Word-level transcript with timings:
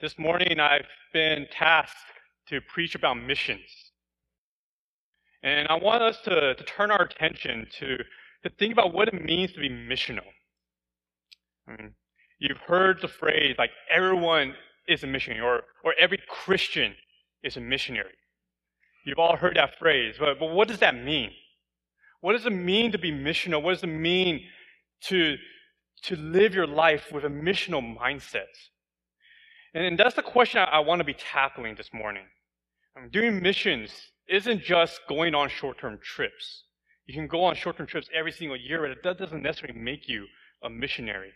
this 0.00 0.16
morning 0.16 0.60
I've 0.60 0.86
been 1.12 1.46
tasked 1.50 1.96
to 2.48 2.60
preach 2.60 2.94
about 2.94 3.14
missions. 3.14 3.92
And 5.42 5.66
I 5.68 5.74
want 5.74 6.02
us 6.02 6.18
to, 6.24 6.54
to 6.54 6.64
turn 6.64 6.90
our 6.90 7.02
attention 7.02 7.66
to, 7.80 7.96
to 8.44 8.50
think 8.58 8.72
about 8.72 8.94
what 8.94 9.08
it 9.08 9.24
means 9.24 9.52
to 9.52 9.60
be 9.60 9.68
missional. 9.68 10.26
I 11.66 11.72
mean, 11.72 11.94
you've 12.38 12.58
heard 12.58 13.00
the 13.00 13.08
phrase 13.08 13.56
like 13.58 13.70
everyone 13.92 14.54
is 14.86 15.02
a 15.02 15.06
missionary 15.06 15.40
or, 15.40 15.62
or 15.84 15.94
every 15.98 16.20
Christian 16.28 16.94
is 17.42 17.56
a 17.56 17.60
missionary. 17.60 18.14
You've 19.04 19.18
all 19.18 19.36
heard 19.36 19.56
that 19.56 19.78
phrase, 19.78 20.14
but, 20.18 20.38
but 20.38 20.50
what 20.50 20.68
does 20.68 20.78
that 20.78 20.94
mean? 20.94 21.30
What 22.20 22.32
does 22.32 22.46
it 22.46 22.52
mean 22.52 22.92
to 22.92 22.98
be 22.98 23.10
missional? 23.10 23.62
What 23.62 23.74
does 23.74 23.82
it 23.82 23.88
mean 23.88 24.42
to, 25.02 25.36
to 26.04 26.16
live 26.16 26.54
your 26.54 26.66
life 26.66 27.12
with 27.12 27.24
a 27.24 27.28
missional 27.28 27.96
mindset? 27.96 28.46
And 29.74 29.98
that's 29.98 30.14
the 30.14 30.22
question 30.22 30.60
I, 30.60 30.64
I 30.64 30.78
want 30.80 31.00
to 31.00 31.04
be 31.04 31.14
tackling 31.14 31.74
this 31.74 31.90
morning. 31.92 32.24
Mean, 33.00 33.10
doing 33.10 33.42
missions 33.42 33.92
isn't 34.28 34.62
just 34.62 35.00
going 35.08 35.34
on 35.34 35.48
short 35.48 35.78
term 35.78 35.98
trips. 36.02 36.64
You 37.06 37.14
can 37.14 37.26
go 37.26 37.44
on 37.44 37.54
short 37.54 37.76
term 37.76 37.86
trips 37.86 38.08
every 38.14 38.32
single 38.32 38.56
year, 38.56 38.86
but 38.86 39.02
that 39.02 39.18
doesn't 39.18 39.42
necessarily 39.42 39.78
make 39.78 40.08
you 40.08 40.26
a 40.62 40.70
missionary. 40.70 41.32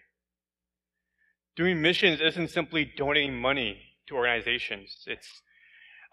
Doing 1.57 1.81
missions 1.81 2.21
isn't 2.21 2.49
simply 2.49 2.91
donating 2.97 3.37
money 3.37 3.79
to 4.09 4.17
organizations. 4.17 5.05
It's, 5.07 5.29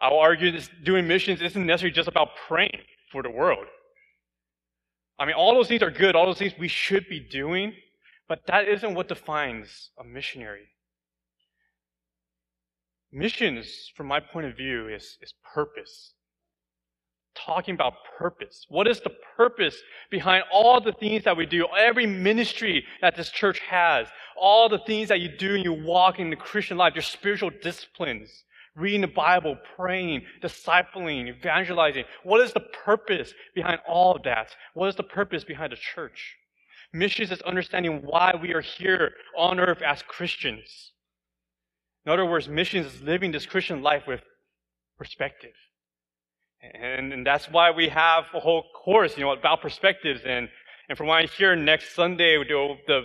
I'll 0.02 0.18
argue 0.18 0.52
this 0.52 0.70
doing 0.84 1.08
missions 1.08 1.42
isn't 1.42 1.66
necessarily 1.66 1.94
just 1.94 2.08
about 2.08 2.30
praying 2.48 2.82
for 3.12 3.24
the 3.24 3.30
world. 3.30 3.66
I 5.18 5.26
mean, 5.26 5.36
all 5.36 5.54
those 5.54 5.68
things 5.68 5.82
are 5.82 5.92
good, 5.92 6.16
all 6.16 6.26
those 6.26 6.38
things 6.38 6.54
we 6.58 6.70
should 6.70 7.08
be 7.10 7.20
doing, 7.20 7.74
but 8.30 8.40
that 8.48 8.68
isn't 8.70 8.94
what 8.94 9.10
defines 9.10 9.90
a 10.00 10.04
missionary. 10.04 10.68
Missions, 13.12 13.92
from 13.96 14.08
my 14.08 14.20
point 14.20 14.46
of 14.46 14.56
view, 14.56 14.88
is, 14.88 15.18
is 15.22 15.34
purpose. 15.54 16.14
Talking 17.36 17.74
about 17.74 17.94
purpose. 18.18 18.66
What 18.70 18.88
is 18.88 19.00
the 19.00 19.16
purpose 19.36 19.76
behind 20.12 20.44
all 20.52 20.80
the 20.82 20.92
things 20.92 21.24
that 21.24 21.38
we 21.38 21.46
do? 21.46 21.68
Every 21.78 22.06
ministry 22.06 22.86
that 23.02 23.16
this 23.16 23.30
church 23.30 23.60
has, 23.62 24.08
all 24.40 24.70
the 24.70 24.80
things 24.80 25.10
that 25.10 25.22
you 25.22 25.30
do 25.30 25.56
and 25.56 25.64
you 25.64 25.74
walk 25.74 26.20
in 26.20 26.30
the 26.30 26.36
Christian 26.36 26.78
life, 26.78 26.94
your 26.96 27.02
spiritual 27.02 27.52
disciplines, 27.62 28.44
reading 28.76 29.02
the 29.02 29.08
Bible, 29.08 29.58
praying, 29.76 30.24
discipling, 30.42 31.28
evangelizing. 31.30 32.06
What 32.24 32.42
is 32.42 32.54
the 32.54 32.60
purpose 32.60 33.34
behind 33.56 33.80
all 33.88 34.16
of 34.16 34.24
that? 34.24 34.56
What 34.74 34.88
is 34.88 34.96
the 34.96 35.04
purpose 35.04 35.44
behind 35.44 35.72
the 35.72 35.78
church? 35.78 36.36
Missions 36.94 37.32
is 37.32 37.42
understanding 37.42 38.02
why 38.04 38.36
we 38.40 38.54
are 38.54 38.62
here 38.62 39.14
on 39.38 39.60
earth 39.60 39.82
as 39.82 40.02
Christians. 40.04 40.92
In 42.10 42.14
other 42.14 42.26
words, 42.26 42.50
missions 42.50 42.88
is 42.88 43.02
living 43.04 43.32
this 43.32 43.46
Christian 43.46 43.84
life 43.84 44.08
with 44.08 44.22
perspective. 44.98 45.54
And, 46.60 47.14
and 47.14 47.24
that's 47.24 47.46
why 47.52 47.70
we 47.70 47.88
have 47.90 48.24
a 48.34 48.40
whole 48.40 48.64
course, 48.84 49.16
you 49.16 49.24
know, 49.24 49.32
about 49.32 49.62
perspectives. 49.62 50.22
And, 50.26 50.50
and 50.90 50.98
from 50.98 51.06
what 51.06 51.24
I 51.24 51.28
hear 51.28 51.56
next 51.56 51.94
Sunday, 51.94 52.36
the, 52.38 52.78
the, 52.88 53.02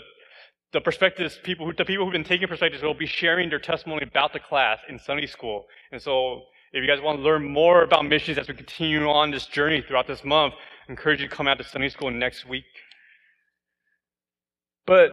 the 0.73 0.81
perspectives, 0.81 1.39
people 1.43 1.67
who, 1.67 1.75
the 1.75 1.85
people 1.85 2.07
who've 2.07 2.15
been 2.15 2.25
taking 2.25 2.49
perspectives 2.49 2.83
will 2.83 2.95
be 2.95 3.05
sharing 3.05 3.51
their 3.51 3.59
testimony 3.59 4.05
about 4.05 4.33
the 4.33 4.41
class 4.41 4.79
in 4.89 4.99
Sunday 4.99 5.27
school. 5.27 5.67
And 5.93 6.01
so 6.01 6.41
if 6.73 6.81
you 6.81 6.87
guys 6.87 7.03
want 7.03 7.19
to 7.19 7.23
learn 7.23 7.45
more 7.45 7.83
about 7.83 8.07
missions 8.07 8.39
as 8.39 8.49
we 8.49 8.55
continue 8.55 9.07
on 9.07 9.31
this 9.31 9.45
journey 9.45 9.83
throughout 9.83 10.07
this 10.07 10.25
month, 10.25 10.55
I 10.89 10.93
encourage 10.93 11.21
you 11.21 11.29
to 11.29 11.37
come 11.37 11.47
out 11.47 11.59
to 11.59 11.65
Sunday 11.65 11.91
school 11.91 12.11
next 12.11 12.49
week. 12.49 12.65
But 14.87 15.13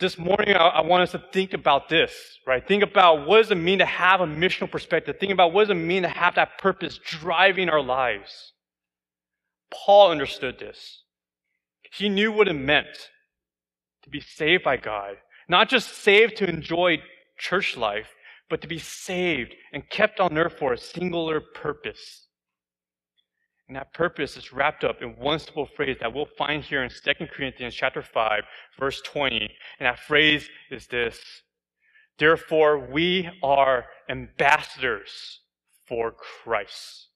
this 0.00 0.18
morning, 0.18 0.56
I, 0.56 0.66
I, 0.66 0.80
want 0.80 1.02
us 1.02 1.12
to 1.12 1.22
think 1.32 1.52
about 1.52 1.88
this, 1.88 2.12
right? 2.46 2.66
Think 2.66 2.82
about 2.82 3.26
what 3.26 3.38
does 3.38 3.50
it 3.50 3.56
mean 3.56 3.78
to 3.78 3.86
have 3.86 4.20
a 4.20 4.26
missional 4.26 4.70
perspective? 4.70 5.16
Think 5.20 5.32
about 5.32 5.52
what 5.52 5.68
does 5.68 5.76
it 5.76 5.80
mean 5.80 6.02
to 6.02 6.08
have 6.08 6.34
that 6.36 6.58
purpose 6.58 6.98
driving 7.04 7.68
our 7.68 7.82
lives. 7.82 8.52
Paul 9.70 10.10
understood 10.10 10.58
this. 10.58 11.02
He 11.92 12.08
knew 12.08 12.32
what 12.32 12.48
it 12.48 12.54
meant 12.54 13.10
to 14.02 14.10
be 14.10 14.20
saved 14.20 14.64
by 14.64 14.76
God. 14.76 15.16
Not 15.48 15.68
just 15.68 15.94
saved 15.98 16.36
to 16.36 16.48
enjoy 16.48 17.02
church 17.38 17.76
life, 17.76 18.08
but 18.48 18.62
to 18.62 18.68
be 18.68 18.78
saved 18.78 19.54
and 19.72 19.88
kept 19.90 20.18
on 20.18 20.38
earth 20.38 20.54
for 20.58 20.72
a 20.72 20.78
singular 20.78 21.40
purpose. 21.40 22.26
And 23.70 23.76
that 23.76 23.94
purpose 23.94 24.36
is 24.36 24.52
wrapped 24.52 24.82
up 24.82 25.00
in 25.00 25.10
one 25.10 25.38
simple 25.38 25.64
phrase 25.64 25.96
that 26.00 26.12
we'll 26.12 26.26
find 26.36 26.60
here 26.60 26.82
in 26.82 26.90
2 26.90 27.26
Corinthians 27.28 27.72
chapter 27.72 28.02
5, 28.02 28.42
verse 28.80 29.00
20. 29.02 29.48
And 29.78 29.86
that 29.86 30.00
phrase 30.00 30.48
is 30.72 30.88
this. 30.88 31.20
Therefore, 32.18 32.80
we 32.90 33.30
are 33.44 33.84
ambassadors 34.08 35.42
for 35.86 36.10
Christ. 36.10 37.10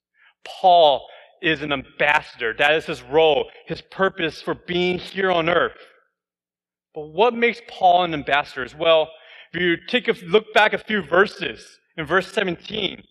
Paul 0.44 1.09
is 1.43 1.60
an 1.60 1.72
ambassador. 1.72 2.54
That 2.56 2.75
is 2.75 2.87
his 2.87 3.03
role, 3.03 3.50
his 3.66 3.81
purpose 3.81 4.41
for 4.41 4.54
being 4.54 4.98
here 4.98 5.32
on 5.32 5.48
earth. 5.48 5.84
But 6.94 7.09
what 7.09 7.34
makes 7.34 7.62
Paul 7.66 8.04
an 8.04 8.14
ambassador? 8.14 8.64
Well, 8.78 9.10
if 9.53 9.60
you 9.60 9.76
take 9.88 10.06
a 10.06 10.14
look 10.25 10.54
back 10.54 10.72
a 10.72 10.78
few 10.78 11.03
verses, 11.03 11.66
in 11.97 12.06
verse 12.06 12.31
17, 12.32 13.03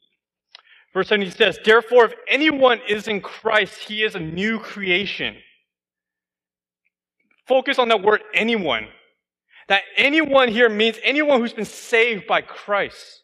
Verse 0.94 1.08
17 1.08 1.34
says, 1.36 1.59
Therefore, 1.64 2.06
if 2.06 2.14
anyone 2.28 2.80
is 2.88 3.08
in 3.08 3.20
Christ, 3.20 3.80
he 3.80 4.04
is 4.04 4.16
a 4.16 4.20
new 4.20 4.59
creation. 4.59 5.36
Focus 7.48 7.80
on 7.80 7.90
that 7.90 8.04
word 8.04 8.22
anyone. 8.34 8.88
That 9.68 9.84
anyone 9.98 10.50
here 10.50 10.70
means 10.70 10.98
anyone 11.03 11.40
who's 11.40 11.53
been 11.53 11.66
saved 11.66 12.28
by 12.28 12.42
Christ. 12.42 13.24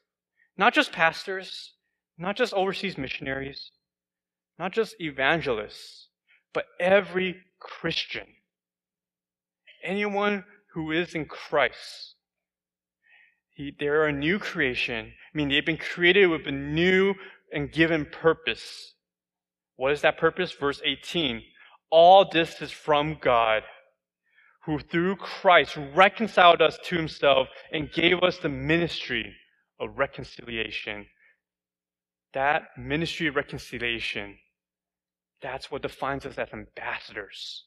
Not 0.58 0.74
just 0.74 0.92
pastors, 0.92 1.74
not 2.18 2.36
just 2.36 2.54
overseas 2.54 2.98
missionaries, 2.98 3.72
not 4.58 4.72
just 4.74 5.00
evangelists, 5.00 6.08
but 6.54 6.66
every 6.80 7.38
Christian. 7.60 8.26
Anyone 9.84 10.44
who 10.74 10.92
is 10.92 11.14
in 11.14 11.26
Christ. 11.26 12.16
He, 13.52 13.76
they're 13.78 14.06
a 14.06 14.12
new 14.12 14.40
creation. 14.40 15.08
I 15.08 15.38
mean, 15.38 15.50
they've 15.50 15.66
been 15.66 15.78
created 15.78 16.28
with 16.28 16.48
a 16.48 16.52
new 16.52 17.14
and 17.52 17.72
given 17.72 18.06
purpose. 18.06 18.94
What 19.76 19.92
is 19.92 20.02
that 20.02 20.18
purpose? 20.18 20.52
Verse 20.52 20.82
18. 20.84 21.42
All 21.92 22.30
this 22.30 22.62
is 22.62 22.72
from 22.72 23.18
God, 23.20 23.64
who 24.66 24.80
through 24.80 25.16
Christ 25.16 25.78
reconciled 25.96 26.62
us 26.62 26.78
to 26.86 26.96
himself 26.96 27.48
and 27.72 27.92
gave 27.92 28.22
us 28.22 28.38
the 28.38 28.50
ministry 28.50 29.34
of 29.80 29.98
reconciliation. 29.98 31.08
That 32.34 32.64
ministry 32.78 33.28
of 33.28 33.36
reconciliation, 33.36 34.38
that's 35.42 35.72
what 35.72 35.82
defines 35.82 36.26
us 36.26 36.38
as 36.38 36.50
ambassadors. 36.54 37.66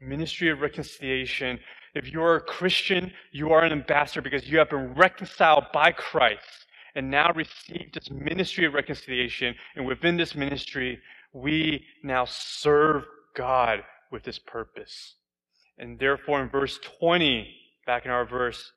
Ministry 0.00 0.50
of 0.50 0.60
reconciliation. 0.60 1.60
If 1.94 2.08
you're 2.08 2.36
a 2.36 2.40
Christian, 2.40 3.12
you 3.32 3.50
are 3.50 3.62
an 3.62 3.72
ambassador 3.72 4.22
because 4.22 4.48
you 4.48 4.58
have 4.58 4.70
been 4.70 4.94
reconciled 4.94 5.64
by 5.72 5.92
Christ 5.92 6.66
and 6.98 7.12
now 7.12 7.32
received 7.32 7.94
this 7.94 8.10
ministry 8.10 8.66
of 8.66 8.74
reconciliation. 8.74 9.54
And 9.76 9.86
within 9.86 10.16
this 10.16 10.34
ministry, 10.34 10.98
we 11.32 11.84
now 12.02 12.24
serve 12.24 13.04
God 13.36 13.84
with 14.10 14.24
this 14.24 14.40
purpose. 14.40 15.14
And 15.78 15.96
therefore, 16.00 16.42
in 16.42 16.48
verse 16.48 16.76
20, 16.98 17.54
back 17.86 18.04
in 18.04 18.10
our 18.10 18.26
verse, 18.26 18.72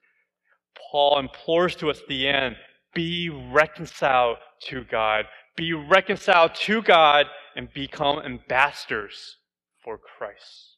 Paul 0.91 1.17
implores 1.17 1.75
to 1.77 1.89
us 1.89 1.99
at 1.99 2.07
the 2.07 2.27
end 2.27 2.57
be 2.93 3.29
reconciled 3.29 4.37
to 4.67 4.83
God. 4.83 5.25
Be 5.55 5.73
reconciled 5.73 6.53
to 6.53 6.83
God 6.83 7.25
and 7.55 7.73
become 7.73 8.19
ambassadors 8.19 9.37
for 9.83 9.97
Christ. 9.97 10.77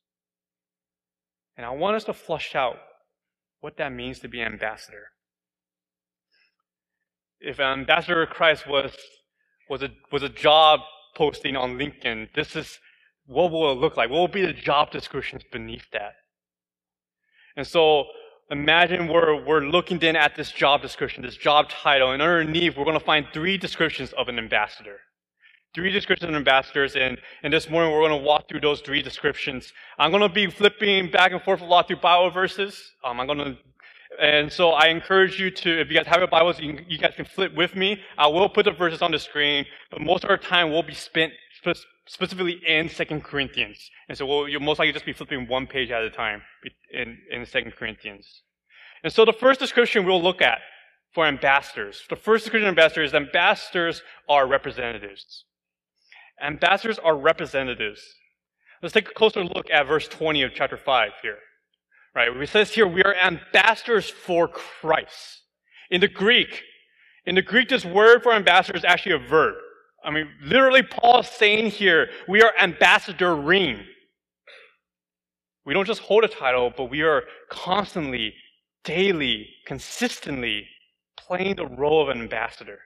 And 1.57 1.65
I 1.65 1.71
want 1.71 1.97
us 1.97 2.05
to 2.05 2.13
flush 2.13 2.55
out 2.55 2.77
what 3.59 3.75
that 3.77 3.91
means 3.91 4.19
to 4.19 4.29
be 4.29 4.39
an 4.39 4.53
ambassador 4.53 5.07
if 7.43 7.59
ambassador 7.59 8.23
of 8.23 8.29
Christ 8.29 8.67
was 8.67 8.91
was 9.69 9.83
a 9.83 9.89
was 10.11 10.23
a 10.23 10.29
job 10.29 10.79
posting 11.15 11.55
on 11.55 11.77
LinkedIn, 11.77 12.29
this 12.33 12.55
is 12.55 12.79
what 13.25 13.51
will 13.51 13.71
it 13.71 13.75
look 13.75 13.97
like? 13.97 14.09
What 14.09 14.19
will 14.19 14.27
be 14.27 14.45
the 14.45 14.53
job 14.53 14.91
descriptions 14.91 15.43
beneath 15.51 15.85
that? 15.91 16.13
And 17.55 17.67
so 17.67 18.05
imagine 18.49 19.07
we're 19.07 19.43
we're 19.45 19.61
looking 19.61 19.99
then 19.99 20.15
at 20.15 20.35
this 20.35 20.51
job 20.51 20.81
description, 20.81 21.23
this 21.23 21.37
job 21.37 21.69
title, 21.69 22.11
and 22.11 22.21
underneath 22.21 22.77
we're 22.77 22.85
going 22.85 22.99
to 22.99 23.05
find 23.05 23.27
three 23.33 23.57
descriptions 23.57 24.13
of 24.13 24.29
an 24.29 24.37
ambassador. 24.37 24.99
Three 25.75 25.91
descriptions 25.91 26.29
of 26.29 26.35
ambassadors, 26.35 26.95
and, 26.95 27.17
and 27.41 27.51
this 27.51 27.67
morning 27.67 27.91
we're 27.91 28.07
going 28.07 28.21
to 28.21 28.23
walk 28.23 28.47
through 28.47 28.59
those 28.59 28.79
three 28.81 29.01
descriptions. 29.01 29.73
I'm 29.97 30.11
going 30.11 30.21
to 30.21 30.29
be 30.29 30.45
flipping 30.45 31.09
back 31.09 31.31
and 31.31 31.41
forth 31.41 31.61
a 31.61 31.65
lot 31.65 31.87
through 31.87 31.97
Bible 31.97 32.29
verses. 32.29 32.79
Um, 33.03 33.19
I'm 33.19 33.25
going 33.25 33.39
to 33.39 33.57
and 34.19 34.51
so 34.51 34.71
I 34.71 34.87
encourage 34.87 35.39
you 35.39 35.51
to, 35.51 35.81
if 35.81 35.89
you 35.89 35.95
guys 35.95 36.07
have 36.07 36.19
your 36.19 36.27
Bibles, 36.27 36.59
you, 36.59 36.79
you, 36.87 36.97
guys 36.97 37.13
can 37.15 37.25
flip 37.25 37.53
with 37.55 37.75
me. 37.75 38.01
I 38.17 38.27
will 38.27 38.49
put 38.49 38.65
the 38.65 38.71
verses 38.71 39.01
on 39.01 39.11
the 39.11 39.19
screen, 39.19 39.65
but 39.91 40.01
most 40.01 40.23
of 40.23 40.29
our 40.29 40.37
time 40.37 40.71
will 40.71 40.83
be 40.83 40.93
spent 40.93 41.33
spe- 41.61 41.85
specifically 42.07 42.61
in 42.67 42.89
Second 42.89 43.23
Corinthians. 43.23 43.89
And 44.09 44.17
so 44.17 44.25
we'll, 44.25 44.47
you'll 44.47 44.61
most 44.61 44.79
likely 44.79 44.93
just 44.93 45.05
be 45.05 45.13
flipping 45.13 45.47
one 45.47 45.67
page 45.67 45.91
at 45.91 46.03
a 46.03 46.09
time 46.09 46.41
in, 46.91 47.17
in 47.31 47.45
Second 47.45 47.73
Corinthians. 47.75 48.43
And 49.03 49.11
so 49.11 49.25
the 49.25 49.33
first 49.33 49.59
description 49.59 50.05
we'll 50.05 50.21
look 50.21 50.41
at 50.41 50.59
for 51.13 51.25
ambassadors. 51.25 52.01
The 52.09 52.15
first 52.15 52.49
Christian 52.49 52.67
ambassadors, 52.67 53.13
ambassadors 53.13 54.01
are 54.27 54.47
representatives. 54.47 55.45
Ambassadors 56.41 56.99
are 56.99 57.15
representatives. 57.15 58.01
Let's 58.81 58.93
take 58.93 59.09
a 59.09 59.13
closer 59.13 59.43
look 59.43 59.69
at 59.71 59.87
verse 59.87 60.07
20 60.07 60.41
of 60.43 60.51
chapter 60.53 60.77
5 60.77 61.11
here. 61.21 61.37
Right? 62.15 62.29
It 62.35 62.49
says 62.49 62.71
here, 62.71 62.87
we 62.87 63.03
are 63.03 63.15
ambassadors 63.15 64.09
for 64.09 64.47
Christ. 64.47 65.41
In 65.89 66.01
the 66.01 66.07
Greek, 66.07 66.63
in 67.25 67.35
the 67.35 67.41
Greek, 67.41 67.69
this 67.69 67.85
word 67.85 68.21
for 68.21 68.33
ambassador 68.33 68.77
is 68.77 68.85
actually 68.85 69.13
a 69.13 69.27
verb. 69.29 69.55
I 70.03 70.11
mean, 70.11 70.27
literally, 70.41 70.83
Paul 70.83 71.21
is 71.21 71.27
saying 71.27 71.71
here, 71.71 72.09
we 72.27 72.41
are 72.41 72.51
ambassadoring. 72.59 73.83
We 75.65 75.73
don't 75.73 75.85
just 75.85 76.01
hold 76.01 76.25
a 76.25 76.27
title, 76.27 76.73
but 76.75 76.89
we 76.89 77.01
are 77.03 77.23
constantly, 77.49 78.33
daily, 78.83 79.47
consistently 79.65 80.67
playing 81.15 81.55
the 81.55 81.67
role 81.67 82.03
of 82.03 82.09
an 82.09 82.21
ambassador. 82.21 82.79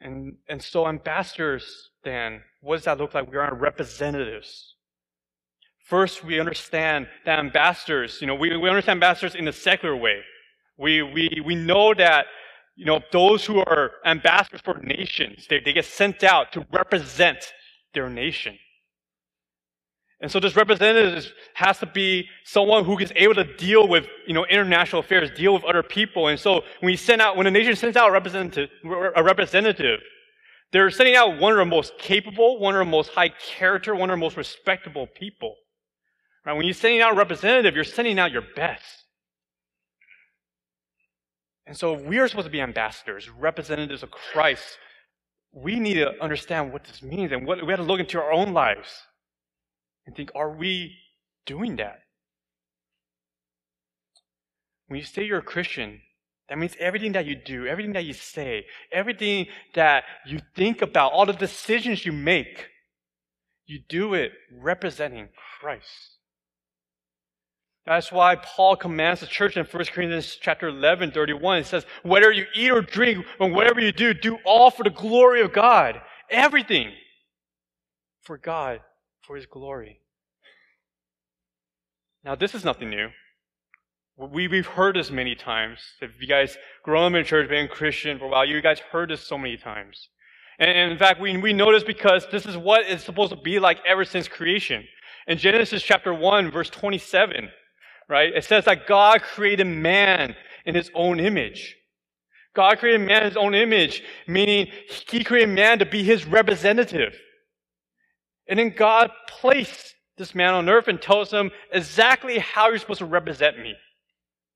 And, 0.00 0.36
and 0.48 0.62
so, 0.62 0.86
ambassadors, 0.86 1.90
then, 2.02 2.42
what 2.62 2.76
does 2.76 2.84
that 2.84 2.98
look 2.98 3.12
like? 3.12 3.30
We 3.30 3.36
are 3.36 3.54
representatives. 3.54 4.76
First, 5.88 6.22
we 6.22 6.38
understand 6.38 7.08
that 7.24 7.38
ambassadors, 7.38 8.18
you 8.20 8.26
know, 8.26 8.34
we, 8.34 8.54
we 8.54 8.68
understand 8.68 8.98
ambassadors 8.98 9.34
in 9.34 9.48
a 9.48 9.52
secular 9.54 9.96
way. 9.96 10.20
We, 10.76 11.02
we, 11.02 11.42
we 11.42 11.54
know 11.54 11.94
that, 11.94 12.26
you 12.76 12.84
know, 12.84 13.00
those 13.10 13.46
who 13.46 13.60
are 13.60 13.92
ambassadors 14.04 14.60
for 14.60 14.78
nations, 14.82 15.46
they, 15.48 15.60
they 15.60 15.72
get 15.72 15.86
sent 15.86 16.22
out 16.22 16.52
to 16.52 16.66
represent 16.70 17.38
their 17.94 18.10
nation. 18.10 18.58
And 20.20 20.30
so 20.30 20.40
this 20.40 20.56
representative 20.56 21.32
has 21.54 21.78
to 21.78 21.86
be 21.86 22.28
someone 22.44 22.84
who 22.84 22.98
is 22.98 23.10
able 23.16 23.36
to 23.36 23.56
deal 23.56 23.88
with, 23.88 24.06
you 24.26 24.34
know, 24.34 24.44
international 24.44 25.00
affairs, 25.00 25.30
deal 25.34 25.54
with 25.54 25.64
other 25.64 25.82
people. 25.82 26.28
And 26.28 26.38
so 26.38 26.64
when 26.80 26.90
you 26.90 26.98
send 26.98 27.22
out, 27.22 27.38
when 27.38 27.46
a 27.46 27.50
nation 27.50 27.74
sends 27.76 27.96
out 27.96 28.10
a 28.10 28.12
representative, 28.12 28.68
a 29.16 29.22
representative, 29.22 30.00
they're 30.70 30.90
sending 30.90 31.16
out 31.16 31.38
one 31.40 31.52
of 31.52 31.58
the 31.58 31.64
most 31.64 31.96
capable, 31.98 32.58
one 32.58 32.74
of 32.74 32.80
the 32.80 32.90
most 32.90 33.08
high 33.10 33.30
character, 33.30 33.94
one 33.94 34.10
of 34.10 34.18
the 34.18 34.20
most 34.20 34.36
respectable 34.36 35.06
people. 35.06 35.54
Right? 36.48 36.56
When 36.56 36.64
you're 36.64 36.72
sending 36.72 37.02
out 37.02 37.12
a 37.12 37.16
representative, 37.16 37.74
you're 37.74 37.84
sending 37.84 38.18
out 38.18 38.32
your 38.32 38.44
best. 38.56 39.04
And 41.66 41.76
so 41.76 41.92
we 41.92 42.16
are 42.18 42.26
supposed 42.26 42.46
to 42.46 42.50
be 42.50 42.62
ambassadors, 42.62 43.28
representatives 43.28 44.02
of 44.02 44.10
Christ. 44.10 44.78
We 45.52 45.78
need 45.78 45.94
to 45.94 46.12
understand 46.22 46.72
what 46.72 46.84
this 46.84 47.02
means 47.02 47.32
and 47.32 47.46
what, 47.46 47.62
we 47.62 47.70
have 47.70 47.80
to 47.80 47.84
look 47.84 48.00
into 48.00 48.18
our 48.18 48.32
own 48.32 48.54
lives 48.54 48.88
and 50.06 50.16
think, 50.16 50.30
are 50.34 50.50
we 50.50 50.96
doing 51.44 51.76
that? 51.76 51.98
When 54.86 54.98
you 54.98 55.04
say 55.04 55.24
you're 55.24 55.40
a 55.40 55.42
Christian, 55.42 56.00
that 56.48 56.56
means 56.56 56.74
everything 56.80 57.12
that 57.12 57.26
you 57.26 57.36
do, 57.36 57.66
everything 57.66 57.92
that 57.92 58.06
you 58.06 58.14
say, 58.14 58.64
everything 58.90 59.48
that 59.74 60.04
you 60.26 60.40
think 60.56 60.80
about, 60.80 61.12
all 61.12 61.26
the 61.26 61.34
decisions 61.34 62.06
you 62.06 62.12
make, 62.12 62.68
you 63.66 63.80
do 63.86 64.14
it 64.14 64.32
representing 64.50 65.28
Christ. 65.60 66.17
That's 67.88 68.12
why 68.12 68.36
Paul 68.36 68.76
commands 68.76 69.20
the 69.20 69.26
church 69.26 69.56
in 69.56 69.64
1 69.64 69.84
Corinthians 69.86 70.36
chapter 70.38 70.68
11, 70.68 71.10
31. 71.12 71.60
It 71.60 71.66
says, 71.66 71.86
whatever 72.02 72.32
you 72.32 72.44
eat 72.54 72.70
or 72.70 72.82
drink, 72.82 73.24
or 73.40 73.48
whatever 73.48 73.80
you 73.80 73.92
do, 73.92 74.12
do 74.12 74.36
all 74.44 74.70
for 74.70 74.82
the 74.82 74.90
glory 74.90 75.40
of 75.40 75.54
God. 75.54 75.98
Everything 76.28 76.92
for 78.20 78.36
God 78.36 78.80
for 79.22 79.36
his 79.36 79.46
glory. 79.46 80.02
Now, 82.22 82.34
this 82.34 82.54
is 82.54 82.62
nothing 82.62 82.90
new. 82.90 83.08
We, 84.18 84.48
we've 84.48 84.66
heard 84.66 84.96
this 84.96 85.10
many 85.10 85.34
times. 85.34 85.78
If 86.02 86.20
you 86.20 86.28
guys 86.28 86.58
grown 86.82 87.14
up 87.14 87.18
in 87.18 87.24
church, 87.24 87.48
been 87.48 87.68
Christian 87.68 88.18
for 88.18 88.26
a 88.26 88.28
while, 88.28 88.44
you 88.44 88.60
guys 88.60 88.80
heard 88.80 89.08
this 89.08 89.26
so 89.26 89.38
many 89.38 89.56
times. 89.56 90.08
And, 90.58 90.92
in 90.92 90.98
fact, 90.98 91.22
we, 91.22 91.38
we 91.38 91.54
know 91.54 91.72
this 91.72 91.84
because 91.84 92.26
this 92.30 92.44
is 92.44 92.54
what 92.54 92.82
it's 92.84 93.04
supposed 93.04 93.30
to 93.30 93.40
be 93.40 93.58
like 93.58 93.78
ever 93.86 94.04
since 94.04 94.28
creation. 94.28 94.84
In 95.26 95.38
Genesis 95.38 95.82
chapter 95.82 96.12
1, 96.12 96.50
verse 96.50 96.68
27, 96.68 97.48
right, 98.08 98.34
it 98.34 98.44
says 98.44 98.64
that 98.64 98.86
God 98.86 99.22
created 99.22 99.66
man 99.66 100.34
in 100.64 100.74
his 100.74 100.90
own 100.94 101.20
image. 101.20 101.76
God 102.54 102.78
created 102.78 103.06
man 103.06 103.22
in 103.22 103.28
his 103.28 103.36
own 103.36 103.54
image, 103.54 104.02
meaning 104.26 104.68
he 105.08 105.22
created 105.22 105.50
man 105.50 105.78
to 105.78 105.86
be 105.86 106.02
his 106.02 106.26
representative. 106.26 107.16
And 108.48 108.58
then 108.58 108.70
God 108.70 109.10
placed 109.28 109.94
this 110.16 110.34
man 110.34 110.54
on 110.54 110.68
earth 110.68 110.88
and 110.88 111.00
tells 111.00 111.30
him 111.30 111.50
exactly 111.72 112.38
how 112.38 112.68
you're 112.68 112.78
supposed 112.78 112.98
to 112.98 113.04
represent 113.04 113.58
me, 113.58 113.74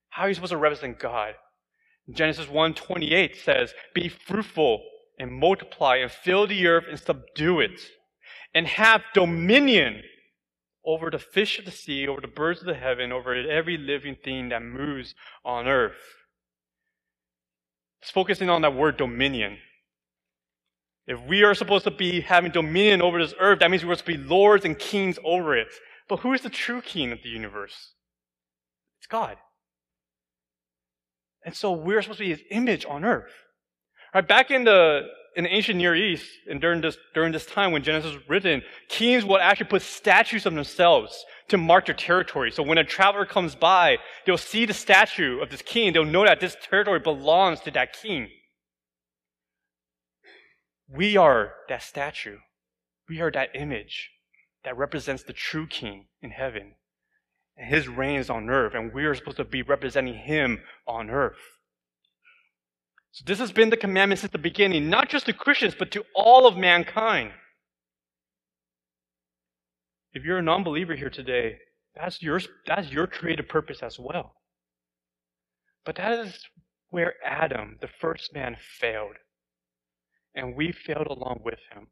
how 0.09 0.25
you're 0.25 0.35
supposed 0.35 0.51
to 0.51 0.57
represent 0.57 0.99
God. 0.99 1.35
Genesis 2.11 2.49
1:28 2.49 3.37
says, 3.37 3.75
"Be 3.95 4.09
fruitful 4.09 4.85
and 5.19 5.31
multiply 5.31 5.97
and 5.97 6.11
fill 6.11 6.47
the 6.47 6.67
earth 6.67 6.87
and 6.89 6.99
subdue 6.99 7.61
it, 7.61 7.81
and 8.55 8.67
have 8.67 9.05
dominion 9.15 10.03
over 10.85 11.11
the 11.11 11.19
fish 11.19 11.59
of 11.59 11.65
the 11.65 11.71
sea, 11.71 12.09
over 12.09 12.21
the 12.21 12.27
birds 12.27 12.61
of 12.61 12.67
the 12.67 12.75
heaven, 12.75 13.13
over 13.13 13.35
every 13.35 13.77
living 13.77 14.17
thing 14.17 14.49
that 14.49 14.63
moves 14.63 15.15
on 15.45 15.67
earth." 15.69 16.25
It's 18.01 18.11
focusing 18.11 18.49
on 18.49 18.63
that 18.63 18.75
word 18.75 18.97
dominion. 18.97 19.61
If 21.07 21.21
we 21.21 21.43
are 21.43 21.55
supposed 21.55 21.85
to 21.85 21.91
be 21.91 22.21
having 22.21 22.53
dominion 22.53 23.03
over 23.03 23.21
this 23.21 23.35
earth, 23.39 23.59
that 23.61 23.71
means 23.71 23.85
we're 23.85 23.95
supposed 23.95 24.07
to 24.07 24.19
be 24.19 24.29
lords 24.29 24.65
and 24.65 24.79
kings 24.79 25.19
over 25.25 25.57
it. 25.57 25.69
But 26.09 26.21
who 26.21 26.33
is 26.33 26.43
the 26.43 26.51
true 26.51 26.83
king 26.83 27.13
of 27.13 27.23
the 27.23 27.29
universe? 27.29 27.95
It's 28.99 29.07
God. 29.07 29.39
And 31.45 31.57
so 31.57 31.73
we're 31.73 32.03
supposed 32.03 32.19
to 32.19 32.25
be 32.25 32.31
his 32.31 32.43
image 32.51 32.85
on 32.87 33.05
earth. 33.05 33.33
Right, 34.15 34.27
back 34.27 34.51
in 34.51 34.65
the 34.65 35.09
in 35.37 35.45
the 35.45 35.55
ancient 35.55 35.79
Near 35.79 35.95
East, 35.95 36.27
and 36.51 36.61
during 36.61 36.81
this 36.81 36.97
during 37.15 37.33
this 37.33 37.47
time 37.47 37.73
when 37.73 37.83
Genesis 37.83 38.15
was 38.15 38.29
written, 38.29 38.63
kings 38.89 39.25
would 39.25 39.41
actually 39.41 39.67
put 39.67 39.83
statues 39.83 40.47
of 40.47 40.55
themselves 40.55 41.25
to 41.49 41.59
mark 41.59 41.87
their 41.87 41.95
territory. 41.95 42.51
So 42.51 42.63
when 42.63 42.79
a 42.79 42.85
traveler 42.85 43.27
comes 43.27 43.55
by, 43.55 43.99
they'll 44.25 44.39
see 44.39 44.67
the 44.67 44.75
statue 44.75 45.41
of 45.41 45.51
this 45.51 45.63
king, 45.63 45.93
they'll 45.93 46.05
know 46.05 46.25
that 46.25 46.41
this 46.41 46.57
territory 46.63 47.01
belongs 47.01 47.61
to 47.61 47.71
that 47.73 47.95
king. 47.95 48.29
We 50.89 51.17
are 51.17 51.55
that 51.69 51.83
statue. 51.83 52.39
We 53.09 53.21
are 53.21 53.31
that 53.31 53.51
image 53.55 54.11
that 54.65 54.77
represents 54.77 55.23
the 55.23 55.33
true 55.33 55.67
king 55.67 56.07
in 56.21 56.31
heaven. 56.31 56.75
And 57.57 57.69
his 57.69 57.89
reign 57.89 58.19
is 58.19 58.31
on 58.31 58.49
earth, 58.49 58.75
and 58.75 58.93
we 58.93 59.05
are 59.05 59.15
supposed 59.15 59.39
to 59.39 59.45
be 59.45 59.63
representing 59.63 60.15
him 60.15 60.63
on 60.87 61.11
earth. 61.11 61.61
So 63.13 63.25
this 63.27 63.39
has 63.39 63.53
been 63.53 63.71
the 63.71 63.77
commandment 63.77 64.21
since 64.21 64.33
the 64.33 64.39
beginning, 64.39 64.89
not 64.89 65.09
just 65.11 65.27
to 65.27 65.33
Christians, 65.33 65.75
but 65.79 65.91
to 65.93 66.05
all 66.15 66.47
of 66.47 66.57
mankind. 66.57 67.33
If 70.15 70.25
you're 70.25 70.39
a 70.39 70.43
non-believer 70.43 70.95
here 70.95 71.11
today, 71.11 71.59
that's 71.95 72.23
your, 72.23 72.41
that's 72.67 72.91
your 72.91 73.07
creative 73.07 73.49
purpose 73.49 73.83
as 73.83 73.99
well. 73.99 74.35
But 75.85 75.97
that 75.97 76.19
is 76.27 76.39
where 76.89 77.15
Adam, 77.25 77.77
the 77.81 77.89
first 78.01 78.35
man, 78.35 78.57
failed 78.81 79.17
and 80.35 80.57
we 80.57 80.73
failed 80.73 81.09
along 81.09 81.41
with 81.45 81.59
him. 81.73 81.89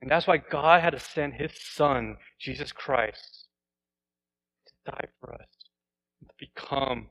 And 0.00 0.10
that's 0.10 0.26
why 0.26 0.36
God 0.36 0.82
had 0.82 0.90
to 0.90 1.00
send 1.00 1.34
his 1.34 1.52
son, 1.74 2.16
Jesus 2.38 2.72
Christ, 2.72 3.46
to 4.66 4.92
die 4.92 5.06
for 5.20 5.34
us, 5.34 5.48
to 6.20 6.34
become 6.38 7.08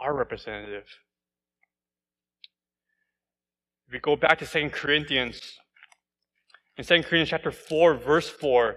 our 0.00 0.14
representative. 0.14 0.84
If 3.88 3.94
we 3.94 4.00
go 4.00 4.16
back 4.16 4.38
to 4.40 4.46
2 4.46 4.68
Corinthians, 4.68 5.40
in 6.76 6.84
2 6.84 6.94
Corinthians 7.04 7.30
chapter 7.30 7.50
4, 7.50 7.94
verse 7.94 8.28
4, 8.28 8.76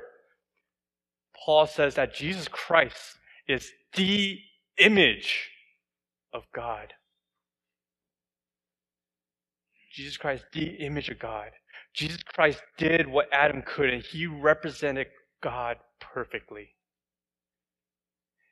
Paul 1.45 1.67
says 1.67 1.95
that 1.95 2.15
Jesus 2.15 2.47
Christ 2.47 3.17
is 3.45 3.69
the 3.93 4.39
image 4.77 5.49
of 6.33 6.43
God. 6.55 6.93
Jesus 9.93 10.15
Christ, 10.15 10.45
the 10.53 10.75
image 10.85 11.09
of 11.09 11.19
God. 11.19 11.49
Jesus 11.93 12.23
Christ 12.23 12.61
did 12.77 13.05
what 13.05 13.27
Adam 13.33 13.63
couldn't. 13.65 14.05
He 14.05 14.27
represented 14.27 15.07
God 15.43 15.75
perfectly. 15.99 16.69